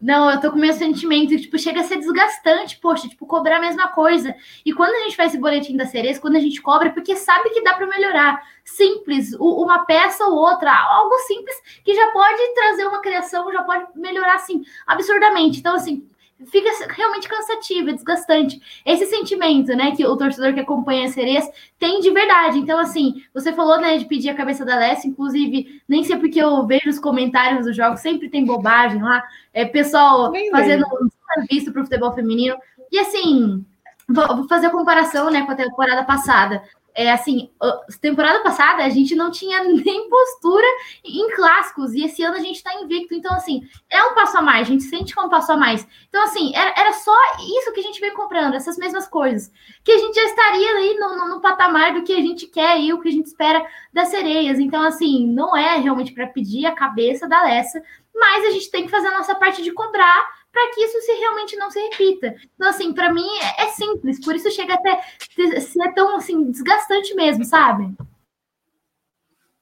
Não, 0.00 0.30
eu 0.30 0.38
tô 0.40 0.50
com 0.50 0.56
o 0.56 0.60
meu 0.60 0.74
sentimento, 0.74 1.36
tipo, 1.38 1.58
chega 1.58 1.80
a 1.80 1.84
ser 1.84 1.96
desgastante, 1.96 2.78
poxa, 2.78 3.08
tipo, 3.08 3.26
cobrar 3.26 3.56
a 3.56 3.60
mesma 3.60 3.88
coisa. 3.88 4.34
E 4.64 4.72
quando 4.72 4.94
a 4.94 5.04
gente 5.04 5.16
faz 5.16 5.32
esse 5.32 5.40
boletim 5.40 5.74
da 5.74 5.86
cereza, 5.86 6.20
quando 6.20 6.36
a 6.36 6.40
gente 6.40 6.60
cobra, 6.60 6.88
é 6.88 6.92
porque 6.92 7.16
sabe 7.16 7.48
que 7.50 7.62
dá 7.62 7.74
para 7.74 7.86
melhorar. 7.86 8.42
Simples, 8.62 9.32
uma 9.40 9.86
peça 9.86 10.24
ou 10.26 10.34
outra, 10.34 10.70
algo 10.70 11.16
simples 11.20 11.56
que 11.82 11.94
já 11.94 12.12
pode 12.12 12.54
trazer 12.54 12.86
uma 12.86 13.00
criação, 13.00 13.50
já 13.50 13.62
pode 13.62 13.86
melhorar, 13.98 14.34
assim, 14.34 14.62
absurdamente. 14.86 15.60
Então, 15.60 15.74
assim, 15.74 16.06
fica 16.44 16.68
realmente 16.90 17.28
cansativo, 17.28 17.90
é 17.90 17.92
desgastante. 17.92 18.60
Esse 18.84 19.06
sentimento, 19.06 19.74
né, 19.74 19.94
que 19.96 20.06
o 20.06 20.16
torcedor 20.16 20.52
que 20.52 20.60
acompanha 20.60 21.06
as 21.06 21.12
sereias 21.12 21.48
tem 21.78 22.00
de 22.00 22.10
verdade. 22.10 22.58
Então, 22.58 22.78
assim, 22.78 23.22
você 23.32 23.52
falou, 23.52 23.80
né, 23.80 23.96
de 23.96 24.04
pedir 24.04 24.28
a 24.28 24.34
cabeça 24.34 24.64
da 24.64 24.74
Alessia, 24.74 25.08
inclusive, 25.08 25.80
nem 25.88 26.04
sei 26.04 26.16
porque 26.16 26.40
eu 26.40 26.66
vejo 26.66 26.90
os 26.90 26.98
comentários 26.98 27.64
do 27.64 27.72
jogo, 27.72 27.96
sempre 27.96 28.28
tem 28.28 28.44
bobagem 28.44 29.02
lá, 29.02 29.22
é 29.52 29.64
pessoal 29.64 30.32
fazendo 30.50 30.84
um 30.84 31.46
visto 31.50 31.72
para 31.72 31.82
o 31.82 31.84
futebol 31.84 32.12
feminino. 32.12 32.56
E 32.92 32.98
assim, 32.98 33.64
vou 34.08 34.46
fazer 34.46 34.66
a 34.66 34.70
comparação, 34.70 35.30
né, 35.30 35.44
com 35.44 35.52
a 35.52 35.56
temporada 35.56 36.04
passada 36.04 36.62
é 36.96 37.12
assim, 37.12 37.50
temporada 38.00 38.42
passada 38.42 38.82
a 38.82 38.88
gente 38.88 39.14
não 39.14 39.30
tinha 39.30 39.62
nem 39.68 40.08
postura 40.08 40.66
em 41.04 41.30
clássicos, 41.36 41.92
e 41.92 42.04
esse 42.04 42.22
ano 42.22 42.36
a 42.36 42.40
gente 42.40 42.56
está 42.56 42.74
invicto. 42.74 43.14
Então, 43.14 43.34
assim, 43.34 43.68
é 43.90 44.02
um 44.02 44.14
passo 44.14 44.38
a 44.38 44.42
mais, 44.42 44.66
a 44.66 44.70
gente 44.70 44.84
sente 44.84 45.12
que 45.12 45.20
é 45.20 45.22
um 45.22 45.28
passo 45.28 45.52
a 45.52 45.56
mais. 45.56 45.86
Então, 46.08 46.24
assim, 46.24 46.56
era, 46.56 46.72
era 46.76 46.92
só 46.94 47.14
isso 47.58 47.72
que 47.72 47.80
a 47.80 47.82
gente 47.82 48.00
vem 48.00 48.14
comprando, 48.14 48.54
essas 48.54 48.78
mesmas 48.78 49.06
coisas. 49.06 49.52
Que 49.84 49.92
a 49.92 49.98
gente 49.98 50.14
já 50.14 50.24
estaria 50.24 50.70
aí 50.72 50.94
no, 50.98 51.16
no, 51.16 51.28
no 51.34 51.40
patamar 51.40 51.92
do 51.92 52.02
que 52.02 52.14
a 52.14 52.20
gente 52.20 52.46
quer 52.46 52.80
e 52.80 52.92
o 52.92 53.00
que 53.00 53.08
a 53.08 53.12
gente 53.12 53.26
espera 53.26 53.64
das 53.92 54.08
sereias. 54.08 54.58
Então, 54.58 54.82
assim, 54.82 55.26
não 55.26 55.54
é 55.54 55.76
realmente 55.76 56.12
para 56.12 56.26
pedir 56.26 56.64
a 56.64 56.74
cabeça 56.74 57.28
da 57.28 57.42
Lessa, 57.42 57.82
mas 58.14 58.46
a 58.46 58.50
gente 58.50 58.70
tem 58.70 58.84
que 58.84 58.90
fazer 58.90 59.08
a 59.08 59.18
nossa 59.18 59.34
parte 59.34 59.62
de 59.62 59.72
cobrar 59.72 60.45
para 60.56 60.72
que 60.72 60.80
isso 60.80 60.98
se 61.02 61.12
realmente 61.12 61.54
não 61.56 61.70
se 61.70 61.78
repita. 61.78 62.34
Então, 62.54 62.70
assim, 62.70 62.94
para 62.94 63.12
mim 63.12 63.28
é, 63.58 63.64
é, 63.64 63.68
simples, 63.72 64.24
por 64.24 64.34
isso 64.34 64.50
chega 64.50 64.72
até 64.72 65.02
ser 65.60 65.92
tão 65.92 66.16
assim, 66.16 66.50
desgastante 66.50 67.14
mesmo, 67.14 67.44
sabe? 67.44 67.94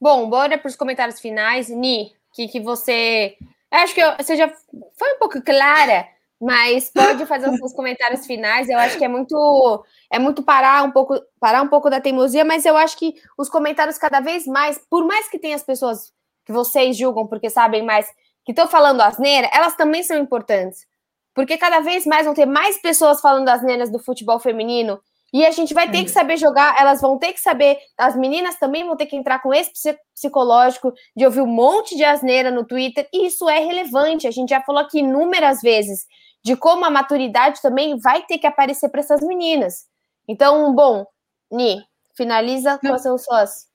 Bom, 0.00 0.30
bora 0.30 0.56
para 0.56 0.68
os 0.68 0.76
comentários 0.76 1.18
finais. 1.18 1.68
Ni, 1.68 2.14
que, 2.32 2.46
que 2.46 2.60
você. 2.60 3.36
Eu 3.72 3.78
acho 3.78 3.92
que 3.92 4.00
eu, 4.00 4.16
você 4.16 4.36
já 4.36 4.48
foi 4.96 5.14
um 5.14 5.18
pouco 5.18 5.42
clara, 5.42 6.06
mas 6.40 6.90
pode 6.90 7.26
fazer 7.26 7.50
os 7.50 7.56
seus 7.56 7.72
comentários 7.74 8.24
finais. 8.24 8.68
Eu 8.68 8.78
acho 8.78 8.96
que 8.96 9.04
é 9.04 9.08
muito 9.08 9.84
é 10.08 10.20
muito 10.20 10.44
parar 10.44 10.84
um 10.84 10.92
pouco 10.92 11.20
parar 11.40 11.60
um 11.60 11.68
pouco 11.68 11.90
da 11.90 12.00
teimosia, 12.00 12.44
mas 12.44 12.64
eu 12.64 12.76
acho 12.76 12.96
que 12.96 13.16
os 13.36 13.48
comentários 13.48 13.98
cada 13.98 14.20
vez 14.20 14.46
mais, 14.46 14.78
por 14.88 15.04
mais 15.04 15.28
que 15.28 15.40
tenha 15.40 15.56
as 15.56 15.64
pessoas 15.64 16.12
que 16.44 16.52
vocês 16.52 16.96
julgam 16.96 17.26
porque 17.26 17.50
sabem 17.50 17.82
mais 17.82 18.06
que 18.44 18.52
estão 18.52 18.68
falando 18.68 19.00
asneira, 19.00 19.48
elas 19.52 19.74
também 19.74 20.02
são 20.02 20.16
importantes. 20.16 20.86
Porque 21.34 21.56
cada 21.56 21.80
vez 21.80 22.06
mais 22.06 22.26
vão 22.26 22.34
ter 22.34 22.46
mais 22.46 22.80
pessoas 22.80 23.20
falando 23.20 23.48
asneiras 23.48 23.90
do 23.90 23.98
futebol 23.98 24.38
feminino. 24.38 25.00
E 25.32 25.44
a 25.44 25.50
gente 25.50 25.74
vai 25.74 25.90
ter 25.90 26.04
que 26.04 26.10
saber 26.10 26.36
jogar, 26.36 26.80
elas 26.80 27.00
vão 27.00 27.18
ter 27.18 27.32
que 27.32 27.40
saber, 27.40 27.76
as 27.98 28.14
meninas 28.14 28.56
também 28.56 28.86
vão 28.86 28.96
ter 28.96 29.06
que 29.06 29.16
entrar 29.16 29.42
com 29.42 29.52
esse 29.52 29.72
psicológico 30.14 30.92
de 31.16 31.24
ouvir 31.24 31.40
um 31.40 31.46
monte 31.46 31.96
de 31.96 32.04
asneira 32.04 32.52
no 32.52 32.64
Twitter, 32.64 33.08
e 33.12 33.26
isso 33.26 33.48
é 33.48 33.58
relevante. 33.58 34.28
A 34.28 34.30
gente 34.30 34.50
já 34.50 34.62
falou 34.62 34.80
aqui 34.80 35.00
inúmeras 35.00 35.60
vezes 35.60 36.06
de 36.44 36.54
como 36.54 36.84
a 36.84 36.90
maturidade 36.90 37.60
também 37.60 37.98
vai 37.98 38.22
ter 38.22 38.38
que 38.38 38.46
aparecer 38.46 38.90
para 38.90 39.00
essas 39.00 39.22
meninas. 39.22 39.86
Então, 40.28 40.72
bom, 40.72 41.04
Ni, 41.50 41.82
finaliza 42.14 42.78
com 42.78 42.92
as 42.92 43.02
suas 43.02 43.66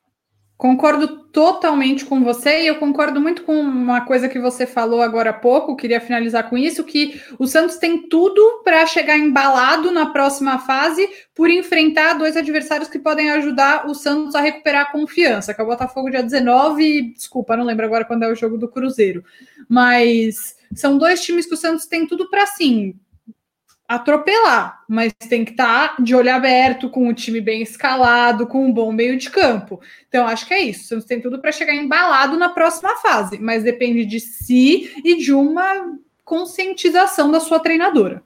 Concordo 0.60 1.24
totalmente 1.32 2.04
com 2.04 2.22
você 2.22 2.64
e 2.64 2.68
eu 2.68 2.76
concordo 2.76 3.22
muito 3.22 3.44
com 3.44 3.58
uma 3.62 4.02
coisa 4.02 4.28
que 4.28 4.38
você 4.38 4.68
falou 4.68 5.02
agora 5.02 5.30
há 5.30 5.34
pouco. 5.34 5.74
Queria 5.74 6.02
finalizar 6.02 6.50
com 6.50 6.58
isso: 6.58 6.84
que 6.84 7.18
o 7.40 7.48
Santos 7.48 7.78
tem 7.78 8.10
tudo 8.10 8.62
para 8.62 8.86
chegar 8.86 9.18
embalado 9.18 9.90
na 9.90 10.08
próxima 10.08 10.60
fase 10.60 11.10
por 11.34 11.50
enfrentar 11.50 12.16
dois 12.16 12.36
adversários 12.36 12.90
que 12.90 13.00
podem 13.00 13.32
ajudar 13.32 13.88
o 13.88 13.96
Santos 13.96 14.36
a 14.36 14.42
recuperar 14.42 14.82
a 14.82 14.92
confiança. 14.92 15.54
Que 15.54 15.62
é 15.62 15.64
o 15.64 15.68
Botafogo 15.68 16.10
dia 16.10 16.22
19, 16.22 17.14
desculpa, 17.14 17.56
não 17.56 17.64
lembro 17.64 17.86
agora 17.86 18.04
quando 18.04 18.24
é 18.24 18.28
o 18.28 18.36
jogo 18.36 18.58
do 18.58 18.68
Cruzeiro, 18.68 19.24
mas 19.70 20.58
são 20.76 20.98
dois 20.98 21.24
times 21.24 21.46
que 21.46 21.54
o 21.54 21.58
Santos 21.58 21.86
tem 21.86 22.06
tudo 22.06 22.30
para 22.30 22.46
sim 22.46 23.00
atropelar, 23.90 24.84
mas 24.88 25.12
tem 25.28 25.44
que 25.44 25.50
estar 25.50 25.96
tá 25.96 26.04
de 26.04 26.14
olho 26.14 26.32
aberto, 26.32 26.92
com 26.92 27.08
o 27.08 27.14
time 27.14 27.42
bem 27.42 27.64
escalado, 27.64 28.46
com 28.46 28.64
um 28.64 28.72
bom 28.72 28.92
meio 28.92 29.18
de 29.18 29.32
campo. 29.32 29.82
Então, 30.08 30.28
acho 30.28 30.46
que 30.46 30.54
é 30.54 30.62
isso. 30.62 30.84
O 30.84 30.88
Santos 30.88 31.06
tem 31.06 31.20
tudo 31.20 31.40
para 31.40 31.52
chegar 31.52 31.74
embalado 31.74 32.38
na 32.38 32.50
próxima 32.50 32.96
fase, 32.98 33.40
mas 33.40 33.64
depende 33.64 34.06
de 34.06 34.20
si 34.20 34.94
e 35.04 35.18
de 35.18 35.34
uma 35.34 35.98
conscientização 36.24 37.32
da 37.32 37.40
sua 37.40 37.60
treinadora. 37.60 38.22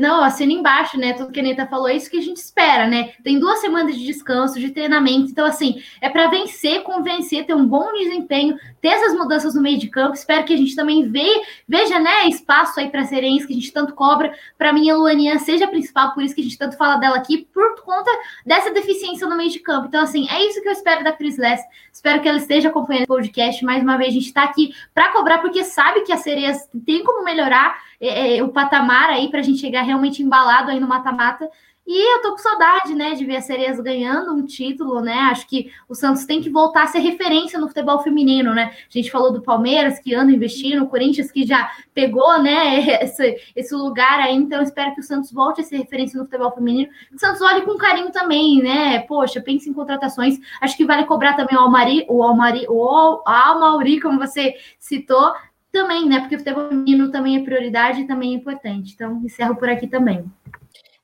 Não, 0.00 0.24
assina 0.24 0.50
embaixo, 0.50 0.98
né? 0.98 1.12
Tudo 1.12 1.30
que 1.30 1.38
a 1.38 1.42
Anitta 1.42 1.66
falou, 1.66 1.88
é 1.88 1.94
isso 1.94 2.10
que 2.10 2.16
a 2.16 2.22
gente 2.22 2.38
espera, 2.38 2.88
né? 2.88 3.12
Tem 3.22 3.38
duas 3.38 3.60
semanas 3.60 3.94
de 3.94 4.06
descanso, 4.06 4.58
de 4.58 4.70
treinamento. 4.70 5.30
Então, 5.30 5.44
assim, 5.44 5.82
é 6.00 6.08
para 6.08 6.28
vencer, 6.28 6.82
convencer, 6.82 7.44
ter 7.44 7.54
um 7.54 7.66
bom 7.66 7.92
desempenho, 7.92 8.58
ter 8.84 8.90
essas 8.90 9.14
mudanças 9.14 9.54
no 9.54 9.62
meio 9.62 9.78
de 9.78 9.88
campo. 9.88 10.12
Espero 10.12 10.44
que 10.44 10.52
a 10.52 10.56
gente 10.58 10.76
também 10.76 11.08
ve, 11.08 11.26
veja, 11.66 11.98
né, 11.98 12.28
espaço 12.28 12.78
aí 12.78 12.90
para 12.90 13.02
Serenes, 13.06 13.46
que 13.46 13.52
a 13.54 13.56
gente 13.56 13.72
tanto 13.72 13.94
cobra. 13.94 14.34
Para 14.58 14.74
mim, 14.74 14.90
a 14.90 14.94
Luaninha 14.94 15.38
seja 15.38 15.64
a 15.64 15.68
principal, 15.68 16.12
por 16.12 16.22
isso 16.22 16.34
que 16.34 16.42
a 16.42 16.44
gente 16.44 16.58
tanto 16.58 16.76
fala 16.76 16.96
dela 16.96 17.16
aqui, 17.16 17.48
por 17.50 17.80
conta 17.80 18.10
dessa 18.44 18.70
deficiência 18.70 19.26
no 19.26 19.38
meio 19.38 19.48
de 19.48 19.58
campo. 19.58 19.86
Então, 19.88 20.02
assim, 20.02 20.28
é 20.28 20.46
isso 20.46 20.60
que 20.60 20.68
eu 20.68 20.72
espero 20.72 21.02
da 21.02 21.12
Cris 21.12 21.38
Less. 21.38 21.64
Espero 21.90 22.20
que 22.20 22.28
ela 22.28 22.36
esteja 22.36 22.68
acompanhando 22.68 23.04
o 23.04 23.08
podcast. 23.08 23.64
Mais 23.64 23.82
uma 23.82 23.96
vez, 23.96 24.10
a 24.10 24.12
gente 24.12 24.26
está 24.26 24.44
aqui 24.44 24.74
para 24.92 25.12
cobrar, 25.12 25.38
porque 25.38 25.64
sabe 25.64 26.02
que 26.02 26.12
a 26.12 26.18
Sereias 26.18 26.68
tem 26.84 27.02
como 27.02 27.24
melhorar 27.24 27.78
é, 27.98 28.36
é, 28.36 28.42
o 28.42 28.48
patamar 28.48 29.08
aí 29.08 29.30
para 29.30 29.40
a 29.40 29.42
gente 29.42 29.60
chegar 29.60 29.80
realmente 29.80 30.22
embalado 30.22 30.70
aí 30.70 30.78
no 30.78 30.86
mata-mata. 30.86 31.48
E 31.86 32.16
eu 32.16 32.22
tô 32.22 32.32
com 32.32 32.38
saudade, 32.38 32.94
né, 32.94 33.12
de 33.12 33.26
ver 33.26 33.36
as 33.36 33.44
sereias 33.44 33.78
ganhando 33.78 34.32
um 34.32 34.46
título, 34.46 35.02
né? 35.02 35.12
Acho 35.30 35.46
que 35.46 35.70
o 35.86 35.94
Santos 35.94 36.24
tem 36.24 36.40
que 36.40 36.48
voltar 36.48 36.84
a 36.84 36.86
ser 36.86 37.00
referência 37.00 37.58
no 37.58 37.68
futebol 37.68 38.02
feminino, 38.02 38.54
né? 38.54 38.72
A 38.72 38.90
gente 38.90 39.10
falou 39.10 39.30
do 39.30 39.42
Palmeiras 39.42 39.98
que 39.98 40.14
anda 40.14 40.32
investindo, 40.32 40.82
o 40.82 40.88
Corinthians 40.88 41.30
que 41.30 41.46
já 41.46 41.70
pegou, 41.92 42.42
né, 42.42 42.78
esse, 43.04 43.36
esse 43.54 43.74
lugar 43.74 44.18
aí, 44.18 44.34
então 44.34 44.62
espero 44.62 44.94
que 44.94 45.00
o 45.00 45.04
Santos 45.04 45.30
volte 45.30 45.60
a 45.60 45.64
ser 45.64 45.76
referência 45.76 46.18
no 46.18 46.24
futebol 46.24 46.52
feminino. 46.52 46.90
O 47.12 47.18
Santos 47.18 47.42
olhe 47.42 47.62
com 47.62 47.76
carinho 47.76 48.10
também, 48.10 48.62
né? 48.62 49.00
Poxa, 49.00 49.42
pense 49.42 49.68
em 49.68 49.74
contratações. 49.74 50.38
Acho 50.62 50.76
que 50.78 50.86
vale 50.86 51.04
cobrar 51.04 51.34
também 51.34 51.54
o 51.54 51.60
Almari, 51.60 52.06
o 52.08 52.22
Almari, 52.22 52.64
o 52.66 53.22
Almauri, 53.26 54.00
como 54.00 54.18
você 54.18 54.54
citou, 54.78 55.34
também, 55.70 56.08
né? 56.08 56.20
Porque 56.20 56.36
o 56.36 56.38
futebol 56.38 56.68
feminino 56.68 57.10
também 57.10 57.36
é 57.36 57.44
prioridade 57.44 58.00
e 58.00 58.06
também 58.06 58.32
é 58.32 58.36
importante. 58.36 58.94
Então, 58.94 59.20
encerro 59.22 59.56
por 59.56 59.68
aqui 59.68 59.86
também. 59.86 60.24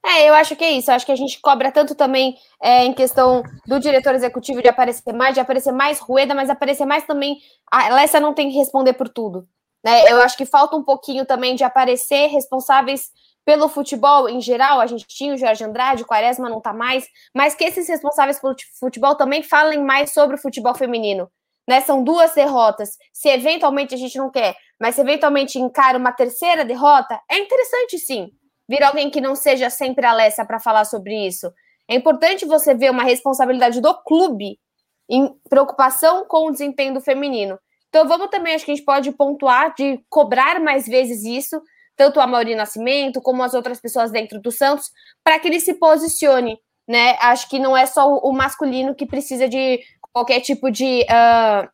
É, 0.04 0.28
eu 0.28 0.34
acho 0.34 0.56
que 0.56 0.64
é 0.64 0.72
isso. 0.72 0.90
Eu 0.90 0.94
acho 0.94 1.04
que 1.04 1.12
a 1.12 1.16
gente 1.16 1.40
cobra 1.40 1.70
tanto 1.70 1.94
também 1.94 2.36
é, 2.62 2.84
em 2.84 2.92
questão 2.92 3.42
do 3.66 3.78
diretor 3.78 4.14
executivo 4.14 4.62
de 4.62 4.68
aparecer 4.68 5.12
mais, 5.12 5.34
de 5.34 5.40
aparecer 5.40 5.72
mais 5.72 5.98
Rueda, 5.98 6.34
mas 6.34 6.48
aparecer 6.48 6.86
mais 6.86 7.04
também. 7.04 7.36
A 7.70 7.90
Lessa 7.94 8.18
não 8.18 8.34
tem 8.34 8.50
que 8.50 8.56
responder 8.56 8.94
por 8.94 9.08
tudo. 9.08 9.46
Né? 9.84 10.10
Eu 10.10 10.20
acho 10.22 10.36
que 10.36 10.46
falta 10.46 10.76
um 10.76 10.82
pouquinho 10.82 11.26
também 11.26 11.54
de 11.54 11.64
aparecer 11.64 12.28
responsáveis 12.28 13.10
pelo 13.44 13.68
futebol 13.68 14.28
em 14.28 14.40
geral. 14.40 14.80
A 14.80 14.86
gente 14.86 15.06
tinha 15.06 15.34
o 15.34 15.36
Jorge 15.36 15.64
Andrade, 15.64 16.02
o 16.02 16.06
Quaresma 16.06 16.48
não 16.48 16.60
tá 16.60 16.72
mais, 16.72 17.06
mas 17.34 17.54
que 17.54 17.64
esses 17.64 17.88
responsáveis 17.88 18.40
pelo 18.40 18.54
futebol 18.78 19.14
também 19.16 19.42
falem 19.42 19.82
mais 19.82 20.12
sobre 20.12 20.36
o 20.36 20.40
futebol 20.40 20.74
feminino. 20.74 21.30
Né? 21.68 21.82
São 21.82 22.02
duas 22.02 22.34
derrotas. 22.34 22.96
Se 23.12 23.28
eventualmente 23.28 23.94
a 23.94 23.98
gente 23.98 24.16
não 24.16 24.30
quer, 24.30 24.56
mas 24.80 24.94
se 24.94 25.02
eventualmente 25.02 25.58
encara 25.58 25.98
uma 25.98 26.12
terceira 26.12 26.64
derrota, 26.64 27.20
é 27.30 27.38
interessante 27.38 27.98
sim 27.98 28.30
vir 28.70 28.85
alguém 28.85 29.11
que 29.11 29.20
não 29.20 29.35
seja 29.35 29.68
sempre 29.68 30.06
a 30.06 30.11
Alessia 30.11 30.44
para 30.44 30.61
falar 30.61 30.85
sobre 30.85 31.26
isso. 31.26 31.52
É 31.88 31.96
importante 31.96 32.46
você 32.46 32.72
ver 32.72 32.92
uma 32.92 33.02
responsabilidade 33.02 33.80
do 33.80 33.92
clube 34.04 34.61
em 35.11 35.28
preocupação 35.48 36.24
com 36.24 36.46
o 36.46 36.52
desempenho 36.52 36.94
do 36.94 37.00
feminino. 37.00 37.59
Então 37.88 38.06
vamos 38.06 38.28
também, 38.30 38.54
acho 38.54 38.64
que 38.64 38.70
a 38.70 38.74
gente 38.76 38.85
pode 38.85 39.11
pontuar 39.11 39.74
de 39.74 40.00
cobrar 40.09 40.61
mais 40.61 40.87
vezes 40.87 41.24
isso, 41.24 41.61
tanto 41.96 42.20
a 42.20 42.28
Mauri 42.28 42.54
Nascimento 42.54 43.20
como 43.20 43.42
as 43.42 43.54
outras 43.54 43.80
pessoas 43.80 44.12
dentro 44.12 44.40
do 44.40 44.52
Santos, 44.52 44.92
para 45.24 45.40
que 45.40 45.48
ele 45.48 45.59
se 45.59 45.74
posicione, 45.74 46.56
né? 46.88 47.16
Acho 47.18 47.48
que 47.48 47.59
não 47.59 47.76
é 47.76 47.87
só 47.87 48.18
o 48.18 48.33
masculino 48.33 48.94
que 48.94 49.04
precisa 49.04 49.48
de 49.48 49.80
qualquer 50.12 50.40
tipo 50.40 50.70
de, 50.70 51.04
uh, 51.11 51.68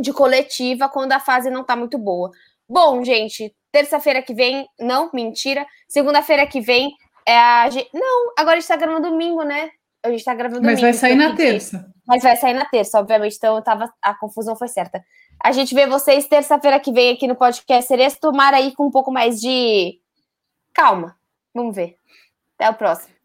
de 0.00 0.12
coletiva 0.12 0.88
quando 0.88 1.10
a 1.10 1.18
fase 1.18 1.50
não 1.50 1.62
está 1.62 1.74
muito 1.74 1.98
boa. 1.98 2.30
Bom, 2.68 3.02
gente, 3.02 3.52
Terça-feira 3.72 4.22
que 4.22 4.34
vem, 4.34 4.68
não, 4.78 5.10
mentira. 5.12 5.66
Segunda-feira 5.88 6.46
que 6.46 6.60
vem 6.60 6.92
é 7.26 7.38
a. 7.38 7.68
Não, 7.94 8.32
agora 8.36 8.56
a 8.56 8.60
gente 8.60 8.68
tá 8.68 8.76
gravando 8.76 9.08
domingo, 9.08 9.42
né? 9.42 9.70
A 10.02 10.10
gente 10.10 10.24
tá 10.24 10.34
gravando 10.34 10.62
Mas 10.62 10.80
domingo. 10.80 10.86
Mas 10.86 11.00
vai 11.00 11.10
sair 11.10 11.16
na 11.16 11.36
terça. 11.36 11.92
Mas 12.06 12.22
vai 12.22 12.36
sair 12.36 12.54
na 12.54 12.64
terça, 12.64 12.98
obviamente. 12.98 13.36
Então 13.36 13.60
tava. 13.62 13.92
A 14.02 14.14
confusão 14.14 14.56
foi 14.56 14.68
certa. 14.68 15.04
A 15.42 15.52
gente 15.52 15.74
vê 15.74 15.86
vocês 15.86 16.26
terça-feira 16.26 16.80
que 16.80 16.92
vem 16.92 17.12
aqui 17.12 17.26
no 17.26 17.36
podcast 17.36 17.86
Cereço. 17.86 18.18
Tomara 18.20 18.56
aí 18.56 18.74
com 18.74 18.86
um 18.86 18.90
pouco 18.90 19.12
mais 19.12 19.40
de 19.40 19.98
calma. 20.74 21.16
Vamos 21.54 21.74
ver. 21.74 21.96
Até 22.58 22.68
o 22.68 22.74
próximo. 22.74 23.19